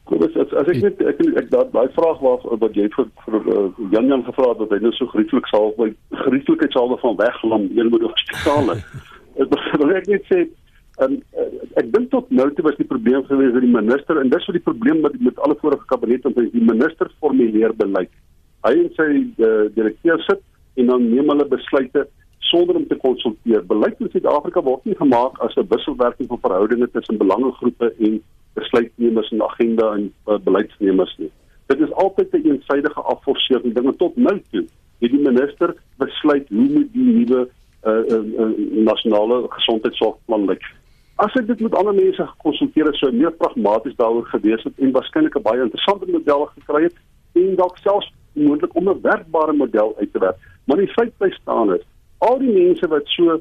[0.05, 3.47] Kom as as, ek net ek ek, daai daai vraag waar wat jy vir vir
[3.53, 5.87] uh, Jan Jan gevra het dat hy nou so grieflik sal by
[6.25, 8.75] grieflikheid sal van weglam een moet hospitaal.
[9.41, 10.43] ek wil ek net sê
[11.05, 11.47] en uh,
[11.81, 14.59] ek dink tot nou toe was die probleem gewees dat die minister en dis wat
[14.59, 18.13] die probleem met met alle vorige kabinette want die minister formuleer beleid.
[18.67, 19.09] Hy en sy
[19.41, 20.45] uh, direkteur sit
[20.77, 22.05] en dan neem hulle besluite
[22.51, 23.65] sonder om te konsulteer.
[23.65, 28.21] Beleid in Suid-Afrika word nie gemaak as 'n wisselwerking van verhoudinge tussen belangegroepe en
[28.55, 31.31] besluitnemers en agenda en uh, beleidsnemers nie.
[31.71, 34.65] Dit is altyd 'n een eensidedige afforsering dinge tot nou toe.
[34.99, 37.47] Het die minister besluit hoe moet die nuwe
[37.83, 40.63] uh, uh, uh, nasionale gesondheidsorgplan lyk.
[41.15, 44.91] As ek dit met ander mense gekonsulteer het, sou meer pragmaties daaroor gewees het en
[44.91, 46.97] waarskynlik 'n baie interessante model gekry het
[47.33, 50.37] en dalk selfs moontlik om 'n werkbare model uit te werk.
[50.65, 51.85] Maar die feit bly staan is
[52.17, 53.39] al die mense wat so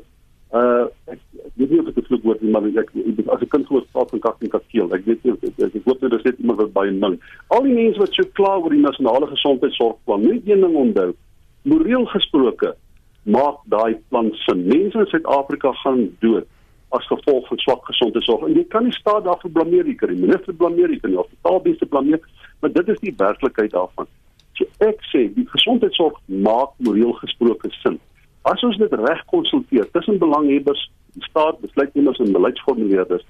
[0.53, 3.49] uh ek, ek weet nie of dit 'n vloekwoord is maar ek, ek as 'n
[3.49, 6.13] kind hoor praat van kak en kakeel ek weet nie ek, ek, ek hoop dit
[6.13, 9.27] is net iemand wat baie min al die mense wat so kla oor die nasionale
[9.27, 11.15] gesondheidsorgplan net een ding onthou.
[11.65, 12.75] Moreel gesproke
[13.25, 14.67] maak daai plan sin.
[14.69, 16.47] Mense in Suid-Afrika gaan dood
[16.91, 18.47] as gevolg van swak gesondheidsorg.
[18.47, 21.19] En jy kan nie staat daarvoor blameer jy kan die minister blameer jy kan die
[21.23, 22.21] hospitaaldienste blameer
[22.61, 24.07] maar dit is die werklikheid daarvan.
[24.55, 27.99] So ek sê die gesondheidsorg maak moreel gesproke sin
[28.45, 30.91] As ons dit reg konsulteer tussen belanghebbers,
[31.25, 33.25] staat, besluitnemers en beleidsformuleerders,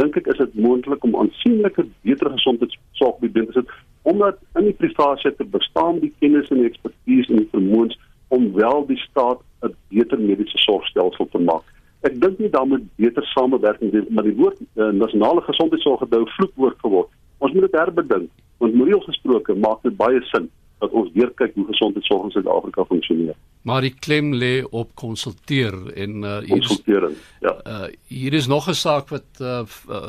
[0.00, 3.70] dink ek is dit moontlik om aansienlike beter gesondheidsorg te bied sit
[4.06, 7.96] omdat in die private sektor bestaan die kennis en die ekspertise en die vermoëns
[8.34, 11.64] om wel die staat 'n beter mediese sorgstelsel te maak.
[12.06, 16.22] Ek dink nie daarmee beter samewerking wees maar die woord uh, nasionale gesondheidsorg het nou
[16.36, 17.10] vloekwoord geword.
[17.38, 21.54] Ons moet dit herbedink want moreel gesproke maak dit baie sin dat ons weer kyk
[21.54, 23.36] hoe gesondheidsorg in Suid-Afrika funksioneer.
[23.66, 27.16] Maar die klem lê op konsulteer en uh, hier konsultering.
[27.40, 27.54] Ja.
[27.66, 29.62] Uh, hier is nog 'n saak wat uh,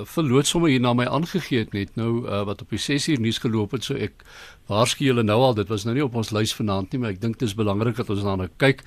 [0.04, 3.20] verloot sommer hier na my aangegee het net nou uh, wat op die 6 uur
[3.20, 4.14] nuus geloop het so ek
[4.68, 7.22] waarsku julle nou al dit was nou nie op ons lys vanaand nie maar ek
[7.22, 8.84] dink dit is belangrik dat ons daarna kyk.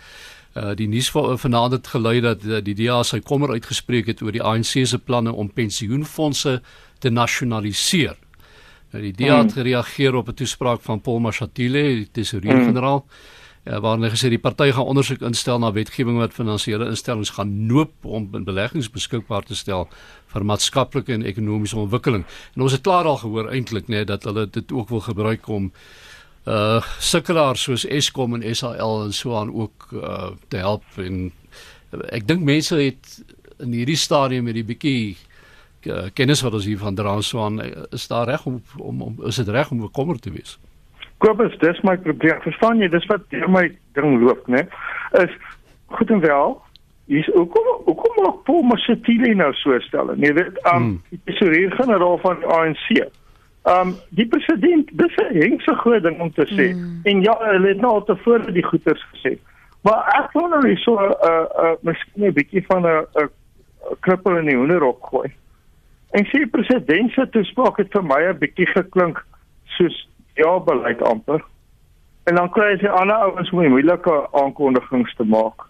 [0.55, 4.33] Uh, die nuus vanaand het gelei dat uh, die DA sy kommer uitgespreek het oor
[4.33, 6.61] die ANC se planne om pensioenfonde
[6.99, 8.17] te nasionaliseer.
[8.91, 9.57] Nou die DA het mm.
[9.59, 13.73] gereageer op 'n toespraak van Paul Mashatile, die tesourier-generaal, mm.
[13.73, 17.67] uh, waarin hy gesê die party gaan ondersoek instel na wetgewing wat finansiële instellings gaan
[17.67, 19.89] noop om beleggings beskikbaar te stel
[20.27, 22.25] vir maatskaplike en ekonomiese ontwikkeling.
[22.55, 25.73] En ons het klaar al gehoor eintlik net dat hulle dit ook wil gebruik om
[26.47, 31.33] uh sukkelaars soos Eskom en SAL en so aan ook uh te help en
[32.09, 33.25] ek dink mense het
[33.59, 35.30] in hierdie stadium met die bietjie uh,
[36.15, 39.17] kennis wat ons hier van dra so aan eh, is daar reg om, om om
[39.27, 40.59] is dit reg om bekommer te wees?
[41.19, 42.41] Kobus, dis my probleem.
[42.41, 44.67] Verstaan jy, dis wat my ding loop, né?
[45.21, 45.33] Is
[45.87, 46.63] goed en wel.
[47.11, 50.13] Hier's hoekom hoekom maak Paul Mashatile nou so stel?
[50.17, 50.95] Nee, weet, um hmm.
[51.11, 52.89] die tesourier-generaal van die ANC.
[53.69, 56.71] Um die president, dis 'n hengse groot ding om te sê.
[56.73, 57.01] Hmm.
[57.05, 59.37] En ja, hulle het nou al tevore die goeters gesê.
[59.83, 63.29] Maar ek wil nou so 'n uh, uh, miskien 'n bietjie van 'n 'n
[64.01, 65.29] knippel in die hoenderhok gooi.
[66.11, 69.25] En sê president se toespraak het vir my 'n bietjie geklink
[69.77, 71.45] soos ja beleid amper.
[72.25, 75.67] En dan kry jy ander ouens hoe moeilike aankondigings te maak.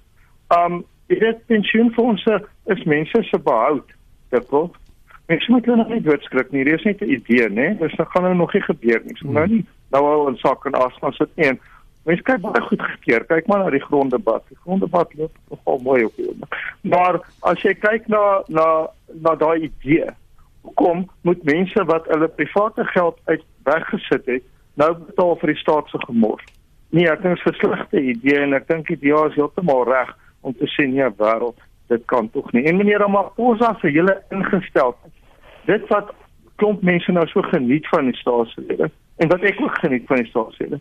[0.48, 3.88] Um dit pensioenfonde is mense se behoud.
[4.30, 4.76] Dit word
[5.30, 6.64] Ek sê net nou nie doodskrik nie.
[6.66, 7.78] Dit is net 'n idee, né?
[7.78, 9.16] Dis nog gaan nou nog nie gebeur nie.
[9.16, 11.52] So nou nie nou al 'n sak en asma sit nie.
[12.04, 13.24] Mense kyk baie goed gekeer.
[13.24, 14.42] Kyk maar na die gronddebat.
[14.48, 16.34] Die gronddebat loop nogal mooi op hier.
[16.82, 18.88] Maar as jy kyk na na
[19.20, 20.10] na daai idee,
[20.60, 24.42] Hoekom moet mense wat hulle private geld uit weggesit het,
[24.74, 26.44] nou betaal vir die staat se gemors?
[26.90, 29.84] Nee, ek dink dit is 'n slegte idee en ek dink die DA is heeltemal
[29.84, 32.64] reg om te sê nee, wêreld, dit kan tog nie.
[32.64, 34.96] En meneer Ramaphosa se hele ingestel.
[35.66, 36.14] Dit wat
[36.56, 40.30] klomp mense nou so geniet van die staatslede en wat ek ook geniet van die
[40.30, 40.80] staatslede.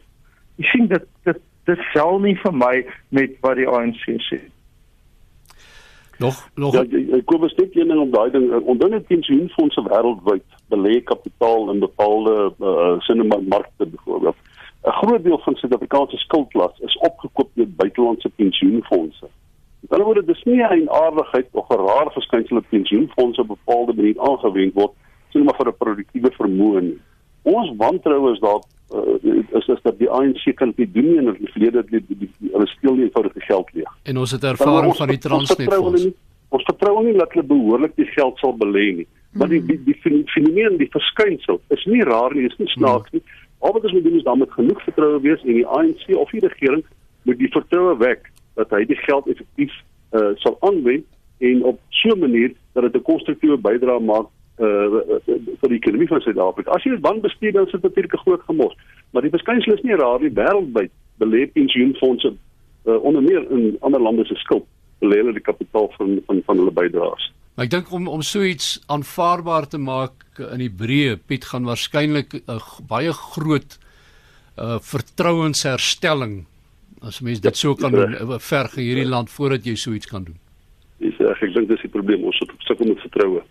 [0.56, 2.76] Jy sien dit dit dit sel nie vir my
[3.10, 4.40] met wat die ANC sê.
[6.20, 8.52] Nog nog Ja, kom bestek een ding om daai ding.
[8.52, 14.36] Onthou net pensioenfonde wêreldwyd belê kapitaal in bepaalde uh, sinema markte byvoorbeeld.
[14.84, 19.30] 'n Groot deel van Suid-Afrikaanse skuldlas is opgekoop deur buitelandse pensioenfonde.
[19.88, 24.20] Ander woorde, dis nie 'n aardigheid of 'n rare verskynsel dat pensioenfonde op bepaalde manier
[24.20, 24.94] aangewend word
[25.30, 27.00] sien maar vir 'n produktiewe vermoë nie.
[27.42, 28.62] Ons wantroue is daar
[28.94, 32.08] uh, is is dat die ANC kan nie doen nie en die verlede het
[32.52, 33.94] hulle steel nie eenvoudig geld leeg.
[34.04, 36.08] En ons het ervaring van die Transnet fonds.
[36.50, 39.08] Ons vertrou nie dat hulle behoorlik die geld sal belê nie.
[39.38, 43.22] Maar die die die fenomeen, die verskynsel is nie raar nie, is nie snaaks nie.
[43.60, 46.32] Al wat ons moet doen is dan met genoeg vertroue wees en die ANC of
[46.34, 46.84] die regering
[47.28, 49.74] moet die vertroue wek dat hy die geld effektief
[50.18, 51.06] uh, sal aanwend
[51.46, 54.28] en op so 'n manier dat dit 'n konstruktiewe bydrae maak
[54.60, 55.02] uh
[55.62, 56.72] vir die ekonomie van Suid-Afrika.
[56.72, 58.76] As jy dit dan bestuur dan sit natuurlik 'n groot gemors.
[59.12, 60.92] Maar die verskynsel is nie raar nie wêreldwyd.
[61.20, 62.34] Belê pensioenfonde
[62.86, 64.66] uh, onder meer in ander lande se skuld
[65.00, 67.32] belê hulle die kapitaal van van van hulle bydraes.
[67.56, 71.68] Maar ek dink om om so iets aanvaarbaar te maak in die breë Piet gaan
[71.68, 73.80] waarskynlik 'n uh, baie groot
[74.58, 76.46] uh vertrouensherstelling
[77.02, 80.24] as mens dit so kan doen uh, verg hierdie land voordat jy so iets kan
[80.24, 80.40] doen.
[81.00, 83.44] Dis ek dink dis die probleem ons sukkel met vertroue.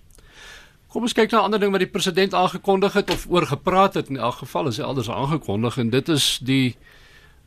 [0.88, 3.94] Kom ons kyk na 'n ander ding wat die president aangekondig het of oor gepraat
[3.94, 6.76] het in elk geval is hy alders aangekondig en dit is die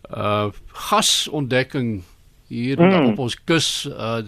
[0.10, 2.04] uh gasontdekking
[2.47, 3.12] hier mm.
[3.12, 4.21] op ons kus uh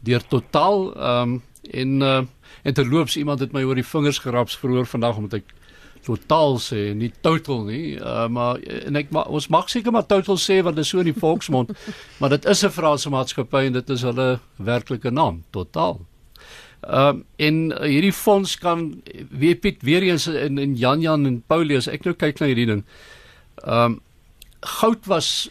[0.00, 2.20] deur totaal um en uh
[2.62, 5.54] en terloops iemand het my oor die vingers geraps verhoor vandag omdat ek
[6.04, 10.36] totaal sê nie total nie uh maar en ek maar ons mag seker maar total
[10.36, 11.72] sê want dit is so in die volksmond
[12.20, 16.00] maar dit is 'n Franse maatskappy en dit is hulle werklike naam totaal
[16.80, 21.26] Ehm um, en uh, hierdie fonds kan weer Piet weer eens in in Jan Jan
[21.26, 22.84] en Paulius ek nou kyk na hierdie ding.
[23.64, 24.00] Ehm um,
[24.60, 25.50] goud was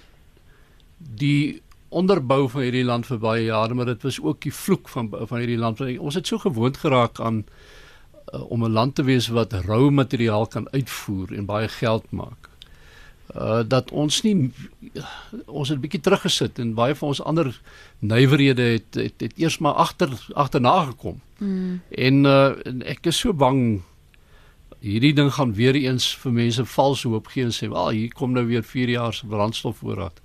[0.98, 5.10] die onderbou van hierdie land vir baie jare maar dit was ook die vloek van
[5.13, 5.82] van hierdie land.
[6.00, 7.46] Ons het so gewoond geraak aan
[8.34, 12.48] uh, om 'n land te wees wat rou materiaal kan uitvoer en baie geld maak
[13.36, 14.52] uh dat ons nie
[15.46, 17.52] ons het bietjie teruggesit en baie van ons ander
[18.00, 21.20] nywerhede het, het het eers maar agter agterna gekom.
[21.38, 21.82] Mm.
[21.89, 23.82] En uh en ek is so bang
[24.80, 28.32] hierdie ding gaan weer eens vir mense vals hoop gee en sê, "Wel, hier kom
[28.32, 30.22] nou weer 4 jaar se brandstofvoorraad."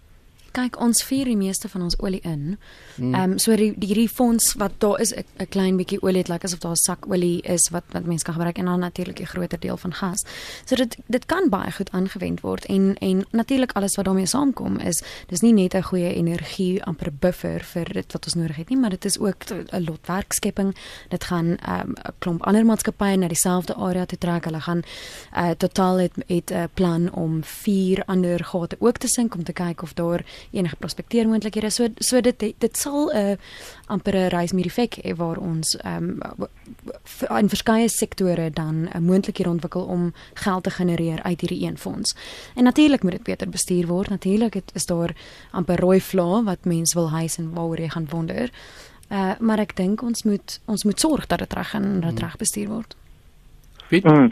[0.54, 2.56] Kyk ons vier die meeste van ons olie in.
[2.96, 3.14] Hmm.
[3.14, 6.42] Ehm um, so die hierdie fonds wat daar is 'n klein bietjie olie het lyk
[6.42, 9.20] like asof daar 'n sak olie is wat wat mense kan gebruik en dan natuurlik
[9.20, 10.24] 'n groter deel van gas.
[10.64, 14.78] So dit dit kan baie goed aangewend word en en natuurlik alles wat daarmee saamkom
[14.78, 18.68] is dis nie net 'n goeie energie amper buffer vir dit wat ons nodig het
[18.68, 20.76] nie, maar dit is ook 'n lot werkskepping.
[21.08, 24.44] Dit gaan 'n um, klomp ander maatskappye na dieselfde area te trek.
[24.44, 24.82] Hulle gaan
[25.36, 29.82] uh, totaal het 'n plan om vier ander gate ook te sink om te kyk
[29.82, 31.70] of daar enige prospekteermoontlikhede.
[31.70, 33.36] So so dit dit sal 'n uh,
[33.86, 36.48] amper 'n reis met effek hê waar ons ehm um,
[37.38, 41.78] in verskeie sektore dan 'n uh, moontlikheid ontwikkel om geld te genereer uit hierdie een
[41.78, 42.14] fonds.
[42.54, 44.08] En natuurlik moet dit beter bestuur word.
[44.08, 45.16] Natuurlik is daar
[45.50, 48.50] amper rooi vlae wat mense wil hys en waaroor jy gaan wonder.
[49.10, 52.20] Uh maar ek dink ons moet ons moet sorg dat dit reg en dat dit
[52.20, 52.96] reg bestuur word.
[53.94, 54.28] Piet, mm.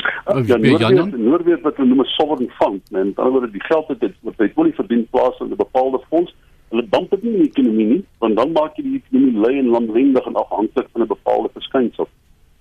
[0.46, 4.14] ja, Noorweer, Noorweer wat hulle noem 'n sovereign fund, en dan word die geld dit
[4.26, 6.34] wat hy wil verdien plaas in 'n bepaalde fonds.
[6.70, 9.58] Hulle damp dit nie in die ekonomie nie, want dan maak jy die ekonomie lui
[9.58, 12.08] en landwendig en afhanklik van 'n bepaalde verskynsel.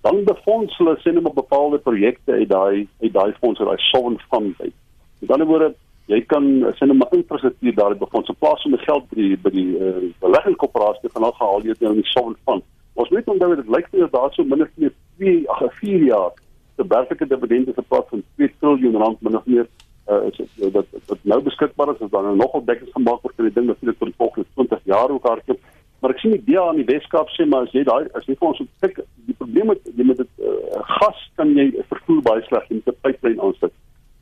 [0.01, 4.19] Dan befonds hulle sien hulle bepaalde projekte uit daai uit daai fonds uit daai sovereign
[4.29, 4.73] fund uit.
[5.19, 5.73] Met ander woorde,
[6.05, 6.43] jy kan
[6.77, 9.69] sien hulle maar infrastruktuur daar befonds in plaas van die geld by die by die
[9.77, 12.63] uh, beleggingskoöperasie van al gehaal jy dit nou in die sovereign fund.
[12.93, 16.31] Ons moet onthou dit lyk nie daar so minder as 2 ag 4 jaar
[16.75, 19.67] se werklike dividende se pad van 2 trilljoen rand min of meer
[20.11, 23.35] uh, is dit dat wat nou beskikbaar is is dan nog op dekkings gemaak word
[23.35, 25.69] vir die ding natuurlik vir die volgende 20 jaar ook hardloop.
[26.01, 28.35] Maar ek sien die idee aan die Weskaap sê maar as jy daai as jy
[28.39, 32.45] vir ons kyk die probleem met jy met dit uh, gas kan jy vervoer baie
[32.49, 33.73] sleg jy moet 'n pipeline aansit.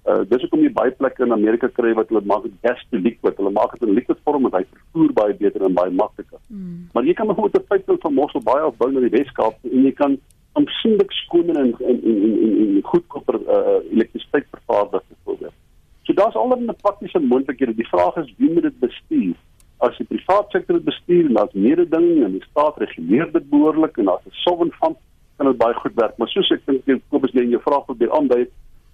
[0.10, 3.38] Uh, dis hoekom jy baie plekke in Amerika kry wat hulle maak gas to liquid.
[3.38, 6.40] Hulle maak dit in liquid vorm en hy vervoer baie beter en baie makliker.
[6.50, 6.90] Mm.
[6.94, 9.84] maar jy kan maar met 'n pipeline van Mossel baie opbou na die Weskaap en
[9.86, 10.20] jy kan
[10.54, 15.58] aansienlik skoner en en en en, en, en goedkoper uh, elektrisiteit vervaardig byvoorbeeld.
[16.04, 17.76] So daar's allerlei praktiese moontlikhede.
[17.76, 19.36] Die vraag is wie moet dit bestuur?
[19.78, 23.98] As die private sektor dit bestuur en daar's mededinging en die staat reguleer dit behoorlik
[23.98, 24.98] en daar's 'n sovereign fund
[25.38, 26.18] kan dit baie goed werk.
[26.18, 28.48] Maar soos ek dink Kobus jy in jou vraag probeer aandui,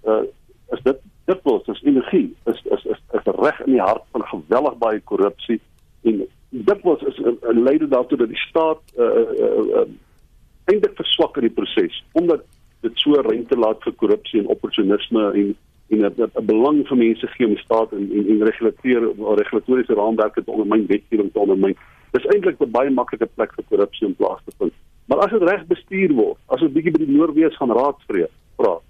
[0.04, 0.22] uh,
[0.70, 4.22] is dit dit was is energie is is is, is reg in die hart van
[4.22, 5.60] geweldig baie korrupsie
[6.02, 9.86] en dit was is 'n leier daartoe dat die staat uh, uh, uh,
[10.70, 12.44] eintlik verswak in die proses omdat
[12.86, 15.54] dit so ruimte laat vir korrupsie en opportunisme en
[15.88, 19.02] en 'n belang vir mense gee om die staat en en, en regulateer
[19.42, 21.76] regulatoriese raamwerke te ondermyn wetgewing te ondermyn.
[22.10, 24.72] Dis eintlik 'n baie maklike plek vir korrupsie in plaas te vind.
[25.06, 28.80] Maar as dit reg bestuur word, as ons bietjie by die Noordwes gaan raadspreek, vra,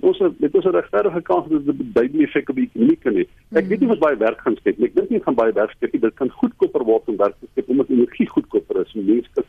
[0.00, 3.24] ons het ons 'n regverdige kans dat dit duidelike effek op die ekonomie kan hê.
[3.52, 4.86] Ek weet nie wat baie werk gaan skep nie.
[4.86, 6.00] Ek dink nie gaan baie werk skep nie.
[6.00, 8.94] Dit kan goedkoper word om werk te skep omdat energie goedkoper is.
[8.94, 9.44] Mense kan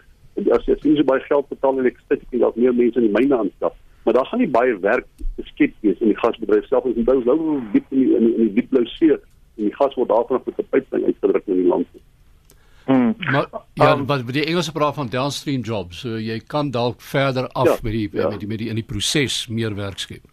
[0.54, 3.08] as jy sien jy baie geld betaal en ek sê jy dalk meer mense in
[3.10, 3.76] die myne aanstap.
[4.06, 6.86] Maar daar gaan nie baie werk geskep wees in die gasbedryf self.
[6.88, 9.97] Ons onthou nou diep in die in die, die diep blou see en die gas
[10.00, 11.88] word daarvan op 'n pyplyn uitgedruk in die land.
[12.88, 13.15] Hmm.
[13.32, 17.47] Maar ja, um, wat die Engelse praat van downstream jobs, so jy kan dalk verder
[17.47, 18.30] af ja, met die ja.
[18.30, 20.23] met die met die in die proses meer werk skep.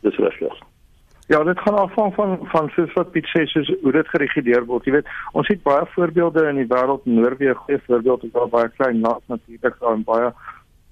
[0.00, 0.38] Dis reg.
[0.38, 0.50] Ja.
[1.26, 4.84] Ja, dit gaan af van van soos wat Piet sê soos hoe dit gereguleer word.
[4.84, 9.00] Jy weet, ons het baie voorbeelde in die wêreld, Noorwe, goeie voorbeeld, ook baie klein
[9.00, 10.32] land natuurlik, en baie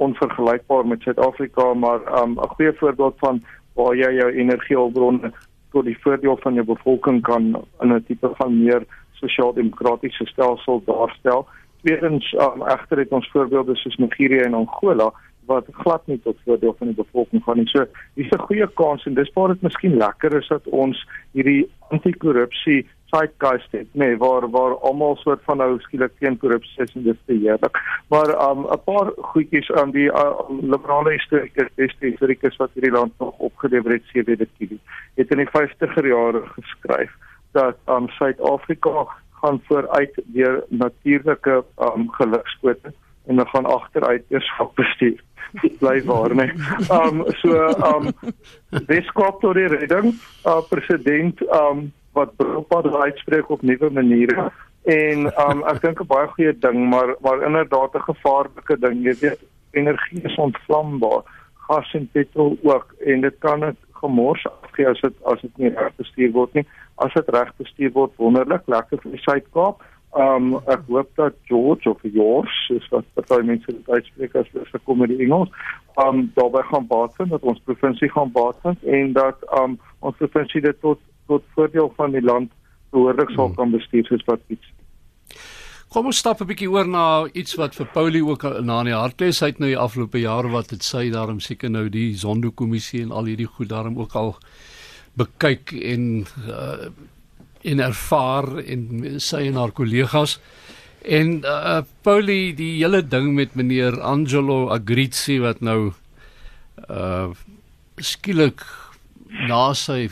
[0.01, 3.43] onvergelykbaar met Suid-Afrika, maar um, 'n goeie voorbeeld van
[3.75, 5.33] waar jy jou energiehulpbronne
[5.71, 11.47] tot die voordeel van jou bevolking kan in 'n tipe van meer sosiaal-demokratiese stelsel daarstel.
[11.83, 15.13] Tweedens, um, egter het ons voorbeelde soos Nigerië en Angola
[15.51, 17.69] wat glad nie tot voordeel van die bevolking gaan nie.
[17.73, 21.69] So, dis 'n goeie kans en dis waar dit miskien lekker is dat ons hierdie
[21.91, 27.03] anti-korrupsie zeitgeist het, nee, waar waar almal soort van nou skielik teen korrupsie is en
[27.03, 27.81] dis te heerlik.
[28.09, 31.69] Maar um 'n paar goedjies aan die uh, liberale historiese
[32.05, 34.79] historiese wat hierdie land nog opgelewer het, sê dit dit
[35.15, 37.13] het in die 50er jare geskryf
[37.53, 39.07] dat um Suid-Afrika
[39.43, 42.93] gaan vooruit deur natuurlike um gelukspote
[43.27, 45.23] en dan gaan agteruit eers op bestuur.
[45.81, 46.53] Bly waar, nee.
[46.91, 48.13] Um so um
[48.87, 50.15] Weskaap tot die redding,
[50.47, 54.51] uh president um wat beroep uitspreek op nuwe maniere.
[54.85, 59.15] En um ek dink 'n baie goeie ding, maar maar inderdaad 'n gevaarlike ding, jy
[59.21, 61.23] weet, energie is ontvlambaar,
[61.69, 62.95] gas en petrol ook.
[63.07, 66.67] En dit kan 'n gemors afgee as dit as dit nie reg bestuur word nie.
[66.97, 68.63] As dit reg bestuur word wonderlik.
[68.67, 69.85] Lekker vir die Suid-Kaap.
[70.19, 74.67] Um ek hoop dat George of George is wat baie mense dit uitspreek as hulle
[74.73, 75.53] gekom met die Engels.
[76.03, 80.17] Um daarbey gaan baat vind dat ons provinsie gaan baat vind en dat um ons
[80.19, 80.99] provinsie dit tot
[81.31, 82.51] tot voordeel van die land
[82.91, 83.55] behoorlik sal hmm.
[83.55, 84.73] kan bestuur soos wat iets.
[85.91, 88.99] Kom ons stap 'n bietjie oor na iets wat vir Paulie ook na in die
[88.99, 89.31] hart lê.
[89.31, 93.11] Hy het nou die afgelope jare wat dit sê daarom seker nou die Zondo-kommissie en
[93.11, 94.37] al hierdie goed daarom ook al
[95.19, 96.91] bekyk en uh,
[97.63, 100.39] en ervaar en sy en haar kollegas.
[101.01, 105.93] En uh, Paulie die hele ding met meneer Angelo Agrizzi wat nou
[106.89, 107.31] uh
[108.01, 108.63] skielik
[109.49, 110.09] na sy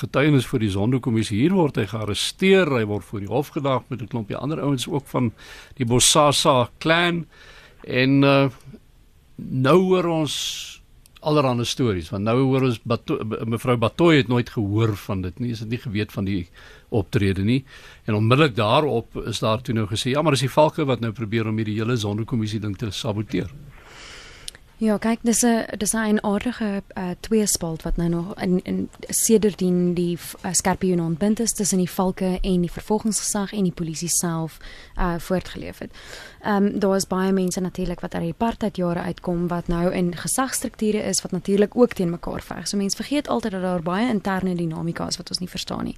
[0.00, 2.66] getuienis vir die sondekommissie hier word hy gearresteer.
[2.66, 5.32] Hy word voor die hof gedag met 'n klompie ander ouens ook van
[5.78, 7.26] die Bosasa clan.
[7.86, 8.48] En uh,
[9.36, 10.81] nou hoor ons
[11.22, 15.52] allerlei stories want nou hoor ons Bato, mevrou Batoy het nooit gehoor van dit nie
[15.54, 16.46] is dit nie geweet van die
[16.90, 17.62] optrede nie
[18.06, 21.12] en onmiddellik daarop is daar toe nou gesê ja maar dis die valke wat nou
[21.12, 23.50] probeer om hierdie hele sondekommissie ding te saboteer
[24.82, 29.94] Ja, kyk, dis 'n dis 'n aardige uh, tweespalt wat nou nog in in sedertdien
[29.94, 34.58] die uh, skerpioen ontbind is tussen die valke en die vervolgingsgesag en die polisie self
[34.98, 35.90] uh voortgeleef het.
[36.42, 39.92] Ehm um, daar is baie mense natuurlik wat uit die apartheid jare uitkom wat nou
[39.92, 42.68] in gesagstrukture is wat natuurlik ook teen mekaar veg.
[42.68, 45.96] So mense vergeet altyd dat daar baie interne dinamika is wat ons nie verstaan nie.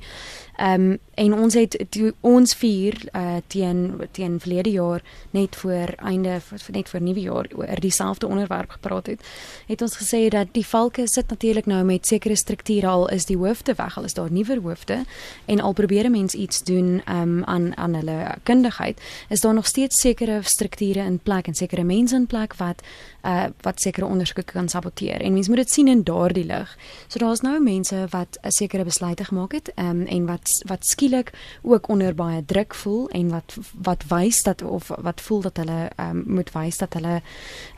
[0.56, 5.94] Ehm um, en ons het to, ons vier uh teen teen verlede jaar net voor
[5.96, 9.20] einde net voor nuwe jaar oor dieselfde onderwerp gepraat het,
[9.66, 13.36] het ons gesê dat die valke sit natuurlik nou met sekere strukture al is die
[13.36, 15.04] hoofde weg, al is daar nuwe hoofde
[15.44, 20.00] en al probeer mense iets doen um, aan aan hulle kundigheid, is daar nog steeds
[20.00, 22.82] sekere strukture in plek en sekere mense in plek wat
[23.22, 25.20] uh, wat sekere ondersoeke kan saboteer.
[25.20, 26.76] En mense moet dit sien in daardie lig.
[27.08, 31.32] So daar's nou mense wat 'n sekere besluite gemaak het um, en wat wat skielik
[31.62, 35.90] ook onder baie druk voel en wat wat wys dat of wat voel dat hulle
[35.96, 37.22] um, moet wys dat hulle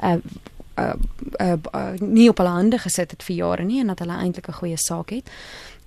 [0.03, 0.15] uh,
[0.79, 0.93] uh,
[1.41, 4.49] uh, uh, nie op hulle hande gesit het vir jare nie en dat hulle eintlik
[4.49, 5.31] 'n goeie saak het.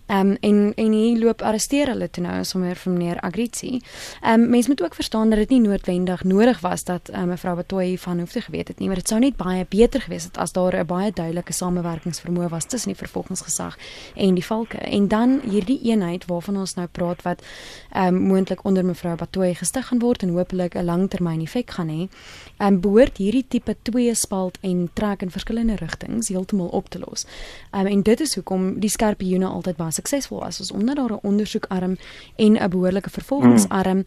[0.09, 3.81] Ehm um, en en hier loop arresteer hulle toe nou sommer vir meneer Agrizi.
[4.21, 7.55] Ehm um, mense moet ook verstaan dat dit nie noodwendig nodig was dat uh, mevrou
[7.55, 10.37] Batoy van hoef te geweet het nie, maar dit sou net baie beter gewees het
[10.37, 13.77] as daar 'n baie duidelike samewerkingsvermoë was tussen die vervolgingsgesag
[14.15, 14.77] en die valke.
[14.77, 17.43] En dan hierdie eenheid waarvan ons nou praat wat
[17.91, 21.89] ehm um, moontlik onder mevrou Batoy gestig gaan word en hopelik 'n langtermyn effek gaan
[21.89, 22.09] hê.
[22.57, 26.99] Ehm um, behoort hierdie tipe twee spalt en trek in verskillende rigtings heeltemal op te
[26.99, 27.25] los.
[27.71, 30.95] Ehm um, en dit is hoekom die skerp joene altyd was suksesvol was, is omdat
[30.95, 31.97] daar 'n ondersoekarm
[32.35, 34.03] en 'n behoorlike vervolgingsarm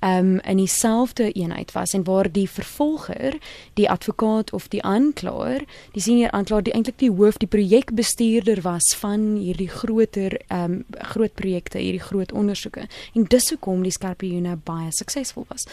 [0.00, 3.38] um in dieselfde eenheid was en waar die vervolger,
[3.74, 8.92] die advokaat of die aanklaer, die senior aanklaer, die eintlik die hoof, die projekbestuurder was
[9.00, 12.86] van hierdie groter um groot projekte, hierdie groot ondersoeke.
[13.14, 15.66] En dis hoekom die Skorpioene baie suksesvol was.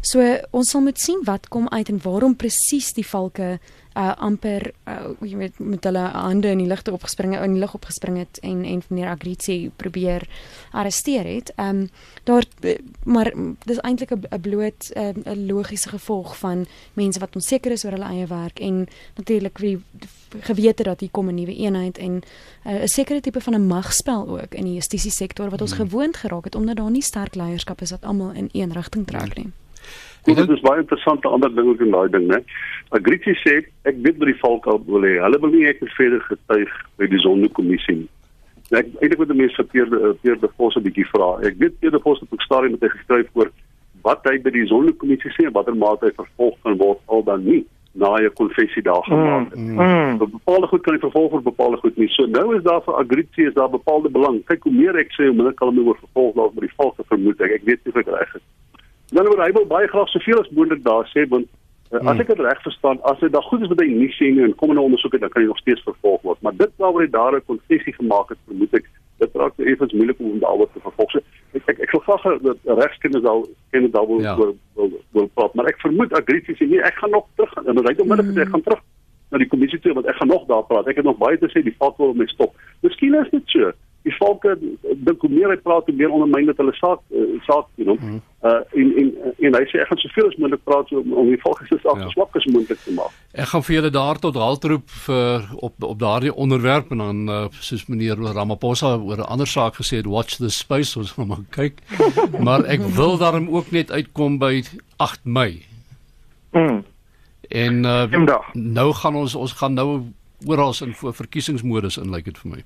[0.00, 0.20] So
[0.50, 3.58] ons sal moet sien wat kom uit en waarom presies die valke
[3.94, 7.74] uh amper uh, jy weet met hulle hande in die lugte opgespring in die lug
[7.74, 10.28] opgespring het en en meneer Agrizi probeer
[10.70, 11.52] arresteer het.
[11.56, 11.88] Ehm um,
[12.24, 12.44] daar
[13.04, 13.32] maar
[13.64, 18.12] dis eintlik 'n bloot 'n uh, logiese gevolg van mense wat onseker is oor hulle
[18.12, 19.82] eie werk en natuurlik wie
[20.40, 22.22] gewete dat hier kom 'n nuwe eenheid en 'n
[22.68, 25.88] uh, sekere tipe van 'n magspel ook in die justisie sektor wat ons hmm.
[25.88, 29.36] gewoond geraak het omdat daar nie sterk leierskap is wat almal in een rigting trek
[29.36, 29.52] nie.
[30.24, 32.38] Dit is baie interessante ander ding ook in daai ding, né?
[32.94, 33.56] Agrici sê
[33.88, 35.16] ek weet wat die volk al wil hê.
[35.18, 38.10] Hulle wil nie ek moet verder getuig by die sondekommissie nie.
[38.70, 41.34] Ek eintlik moet die mense verkeerde verkeerde fosse bietjie vra.
[41.48, 43.50] Ek weet eerder fosse op stadium met hy geskryf oor
[44.06, 47.44] wat hy by die sondekommissie sê en watter mate hy vervolg kan word al dan
[47.46, 49.58] nie na 'n konfessie daar gemaak het.
[49.58, 50.18] Mm, mm.
[50.18, 52.08] So bepaalde goed kan jy vervolg vir bepaalde goed nie.
[52.08, 54.44] So nou is daar vir Agrici is daar bepaalde belang.
[54.44, 57.04] Kyk hoe meer ek sê hoe minder kan hulle oor vervolg daar by die volke
[57.04, 57.50] vermoed ek.
[57.50, 58.42] Ek weet nie of ek reg is.
[59.12, 61.48] Dan word hy wil baie graag soveel as moontlik daar sê want
[61.92, 64.30] uh, as ek dit reg verstaan, as dit daar goed is wat hy nie sê
[64.32, 66.40] nie en kom in 'n ondersoek dan kan hy nog steeds vervolg word.
[66.42, 68.88] Maar dit waaroor hy daar 'n konfessie gemaak het, vermoed ek
[69.18, 71.10] dit raak effens moeilik om daaroor te vervolg.
[71.10, 71.20] So,
[71.52, 74.36] ek ek, ek sal graag dat regskennis al ken dit daaroor ja.
[74.36, 77.76] wil, wil wil praat, maar ek vermoed Agrici sê nee, ek gaan nog terug en
[77.76, 78.82] hy het onmiddellik gesê ek gaan terug
[79.32, 80.88] na die kommissie toe want ek gaan nog daar praat.
[80.88, 82.56] Ek het nog baie te sê, die vat wil my stop.
[82.84, 83.72] Miskien is dit so.
[84.02, 84.56] Die volke
[85.06, 87.98] dink hoe meer hy praat, hoe meer ondermyn dit hulle saak uh, saak, you know.
[88.02, 88.20] Mm.
[88.42, 89.10] Uh in in
[89.46, 92.00] en hy sê ek gaan soveel as moontlik praat so, om die volke se saak
[92.00, 92.08] ja.
[92.08, 93.14] so swak as moontlik te maak.
[93.38, 97.42] Ek gaan vir julle daar tot haltroep vir op op daardie onderwerp en dan uh,
[97.60, 101.46] soos meneer Ramaphosa oor 'n ander saak gesê het, watch the space ons gaan maar
[101.50, 101.78] kyk.
[102.46, 104.64] maar ek wil daarom ook net uitkom by
[104.96, 105.62] 8 Mei.
[106.50, 106.82] Mm.
[107.48, 108.04] En uh,
[108.52, 110.02] nou gaan ons ons gaan nou
[110.46, 112.64] oral in voor verkiesingsmodus in lyk like dit vir my.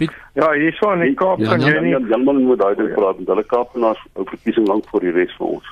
[0.00, 0.16] Piet?
[0.38, 2.90] Ja, hier so in die Kaap ja, kan jy nie Jan man moet daai ding
[2.96, 5.70] praat want hulle Kaapenaars hou verkiesing lank voor die res van ons.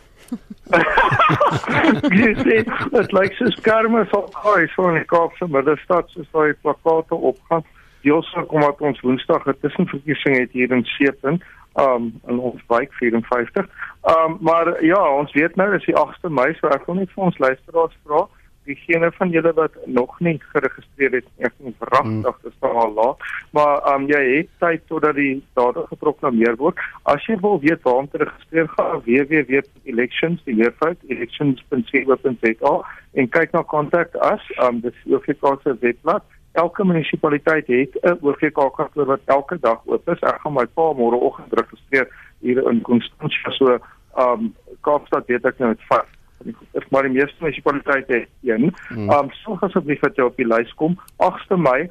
[2.20, 2.61] jy sê
[2.93, 7.16] dit lyk soos kermis op hy so in die Kaap se middestad soos daai plakate
[7.33, 7.64] opgaan.
[8.07, 11.43] Josa kom wat ons Woensdag 'n tussenverkiesing het hier in Seepunt
[11.79, 13.66] um in ons wijk 54.
[14.03, 17.24] Um maar ja, ons weet nou is die 8de Mei, so ek wil net vir
[17.24, 18.26] ons luisteraars vra,
[18.68, 22.52] diegene van julle wat nog nie geregistreer het, ek nie verragtig hmm.
[22.52, 26.80] is al laat, maar um jy het tyd totdat die data geproklaameer word.
[27.08, 32.74] As jy wil weet waar om te registreer, gaan www.elections, die meervoud elections.co.za
[33.18, 36.26] en kyk na contact us, um dis OFK se webblad
[36.58, 40.20] elke munisipaliteit het 'n OVK kantoor wat elke dag oop is.
[40.20, 42.08] Ek gaan my pa môreoggend registreer
[42.40, 43.78] hier in Constantia so
[44.16, 46.17] um Kaapstad weet ek nou met 5.
[46.47, 48.70] Ek maar die meeste munisipaliteite het een.
[48.89, 49.11] Hmm.
[49.11, 51.89] Um sorg asseblief dat jy op die lys kom 8de Mei.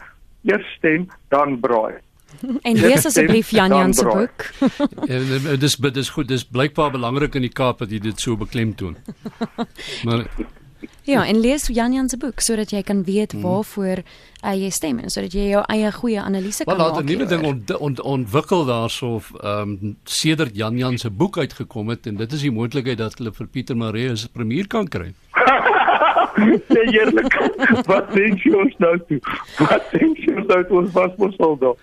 [0.48, 1.98] Eers stem dan braai.
[2.62, 4.46] En lees asseblief Jan Jan se boek.
[5.12, 8.98] ja, dis dis goed, dis blykbaar belangrik in die Kaap dat jy dit so beklemtoon.
[10.06, 10.28] Maar
[11.08, 13.42] Ja, en lees Jan Jan se boek sodat jy kan weet hmm.
[13.42, 16.96] waarvoor uh, jy stem en sodat jy jou eie goeie analise kan maak.
[16.96, 21.38] Wel, 'n nuwe ding ont, ont, ontwikkel daarso ehm um, sedert Jan Jan se boek
[21.38, 24.88] uitgekom het en dit is die moontlikheid dat hulle vir Pieter Maree as premier kan
[24.88, 25.14] kry.
[26.70, 27.34] Sê eerlik,
[27.90, 29.18] wat dink jy ons nou toe?
[29.58, 31.80] Wat dink jy ons nou toe ons was mos al daar?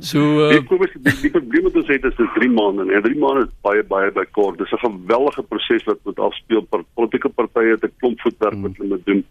[0.00, 3.02] So uh, ek kom die, die probleem wat ons het is dis 3 maande en
[3.04, 4.58] 3 maande is baie baie by kort.
[4.58, 8.80] Dis 'n geweldige proses wat moet afspeel per politieke partye het 'n klomp voetwerk wat
[8.82, 9.24] hulle doen.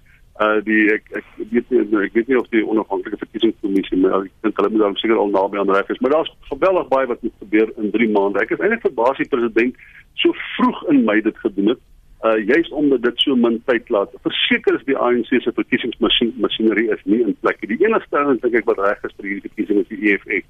[0.45, 4.31] Uh die ek ek weet nie ek weet nie of die onafhanklike verkiesingskommissie maar ek
[4.43, 5.99] dink hulle moet dan seker al naby aan reg is.
[5.99, 8.41] Maar daar's geweldig baie wat moet gebeur in 3 maande.
[8.41, 9.75] Ek is eintlik verbaas die president
[10.13, 11.81] so vroeg in Mei dit gedoen het
[12.25, 14.13] uh juist omdat dit so min tyd laat.
[14.25, 17.75] Verseker is die ANC se verkiesingsmasjinerie is nie in plek nie.
[17.75, 20.47] Die enigste ou dink ek wat reg is vir hierdie verkiesing is die EFF.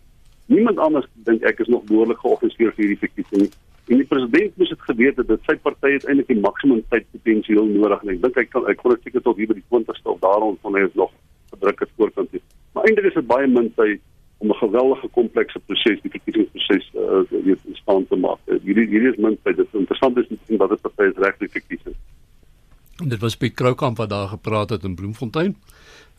[0.54, 3.50] Niemand anders dink ek is nog behoorlik georganiseer vir hierdie verkiesing.
[3.86, 7.68] En die president moes dit geweet het dat sy party uiteindelik die maksimum tyd potensieel
[7.70, 8.14] nodig het.
[8.16, 10.80] Ek dink hy kan ek kon seker tot hier by die 20ste of daaroor van
[10.80, 11.12] hy is nog
[11.54, 12.40] gedruk het voorkant.
[12.74, 14.02] Maar eintlik is dit baie min tyd
[14.38, 18.40] om 'n geweldige komplekse proses die verkiesingsproses uh, weet staan te maak.
[18.46, 19.56] Uh, hierdie hierdie is min tyd.
[19.56, 21.96] Dit is interessant is om wat dit party is regtig verkies.
[22.96, 25.56] Dit was Piet Kroukamp wat daar gepraat het in Bloemfontein.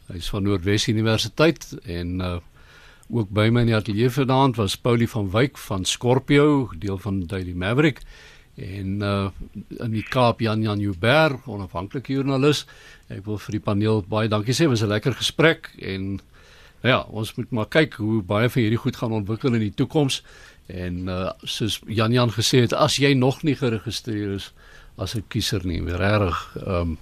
[0.07, 2.37] Hy's van Noordwes Universiteit en uh,
[3.11, 7.27] ook by my in die ateljee vanaand was Paulie van Wyk van Scorpio, deel van
[7.27, 8.03] Daily Maverick
[8.57, 9.29] en uh,
[9.85, 12.65] in die Kaap Jan Jan Joubert, onafhanklike joernalis.
[13.13, 14.65] Ek wil vir die paneel baie dankie sê.
[14.65, 16.21] Dit was 'n lekker gesprek en
[16.87, 20.21] Ja, ons moet maar kyk hoe baie van hierdie goed gaan ontwikkel in die toekoms.
[20.71, 24.53] En uh soos Jan Jan gesê het, as jy nog nie geregistreer is
[24.97, 26.99] as 'n kiezer nie, regtig ehm um,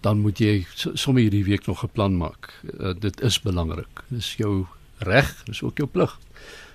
[0.00, 2.52] dan moet jy sommer hierdie week nog 'n plan maak.
[2.80, 4.04] Uh, dit is belangrik.
[4.08, 4.66] Dis jou
[4.98, 6.18] reg, dis ook jou plig.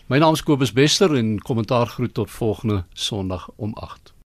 [0.07, 4.12] My naam is Kobus Bester en kommentaar groet tot volgende Sondag om 8.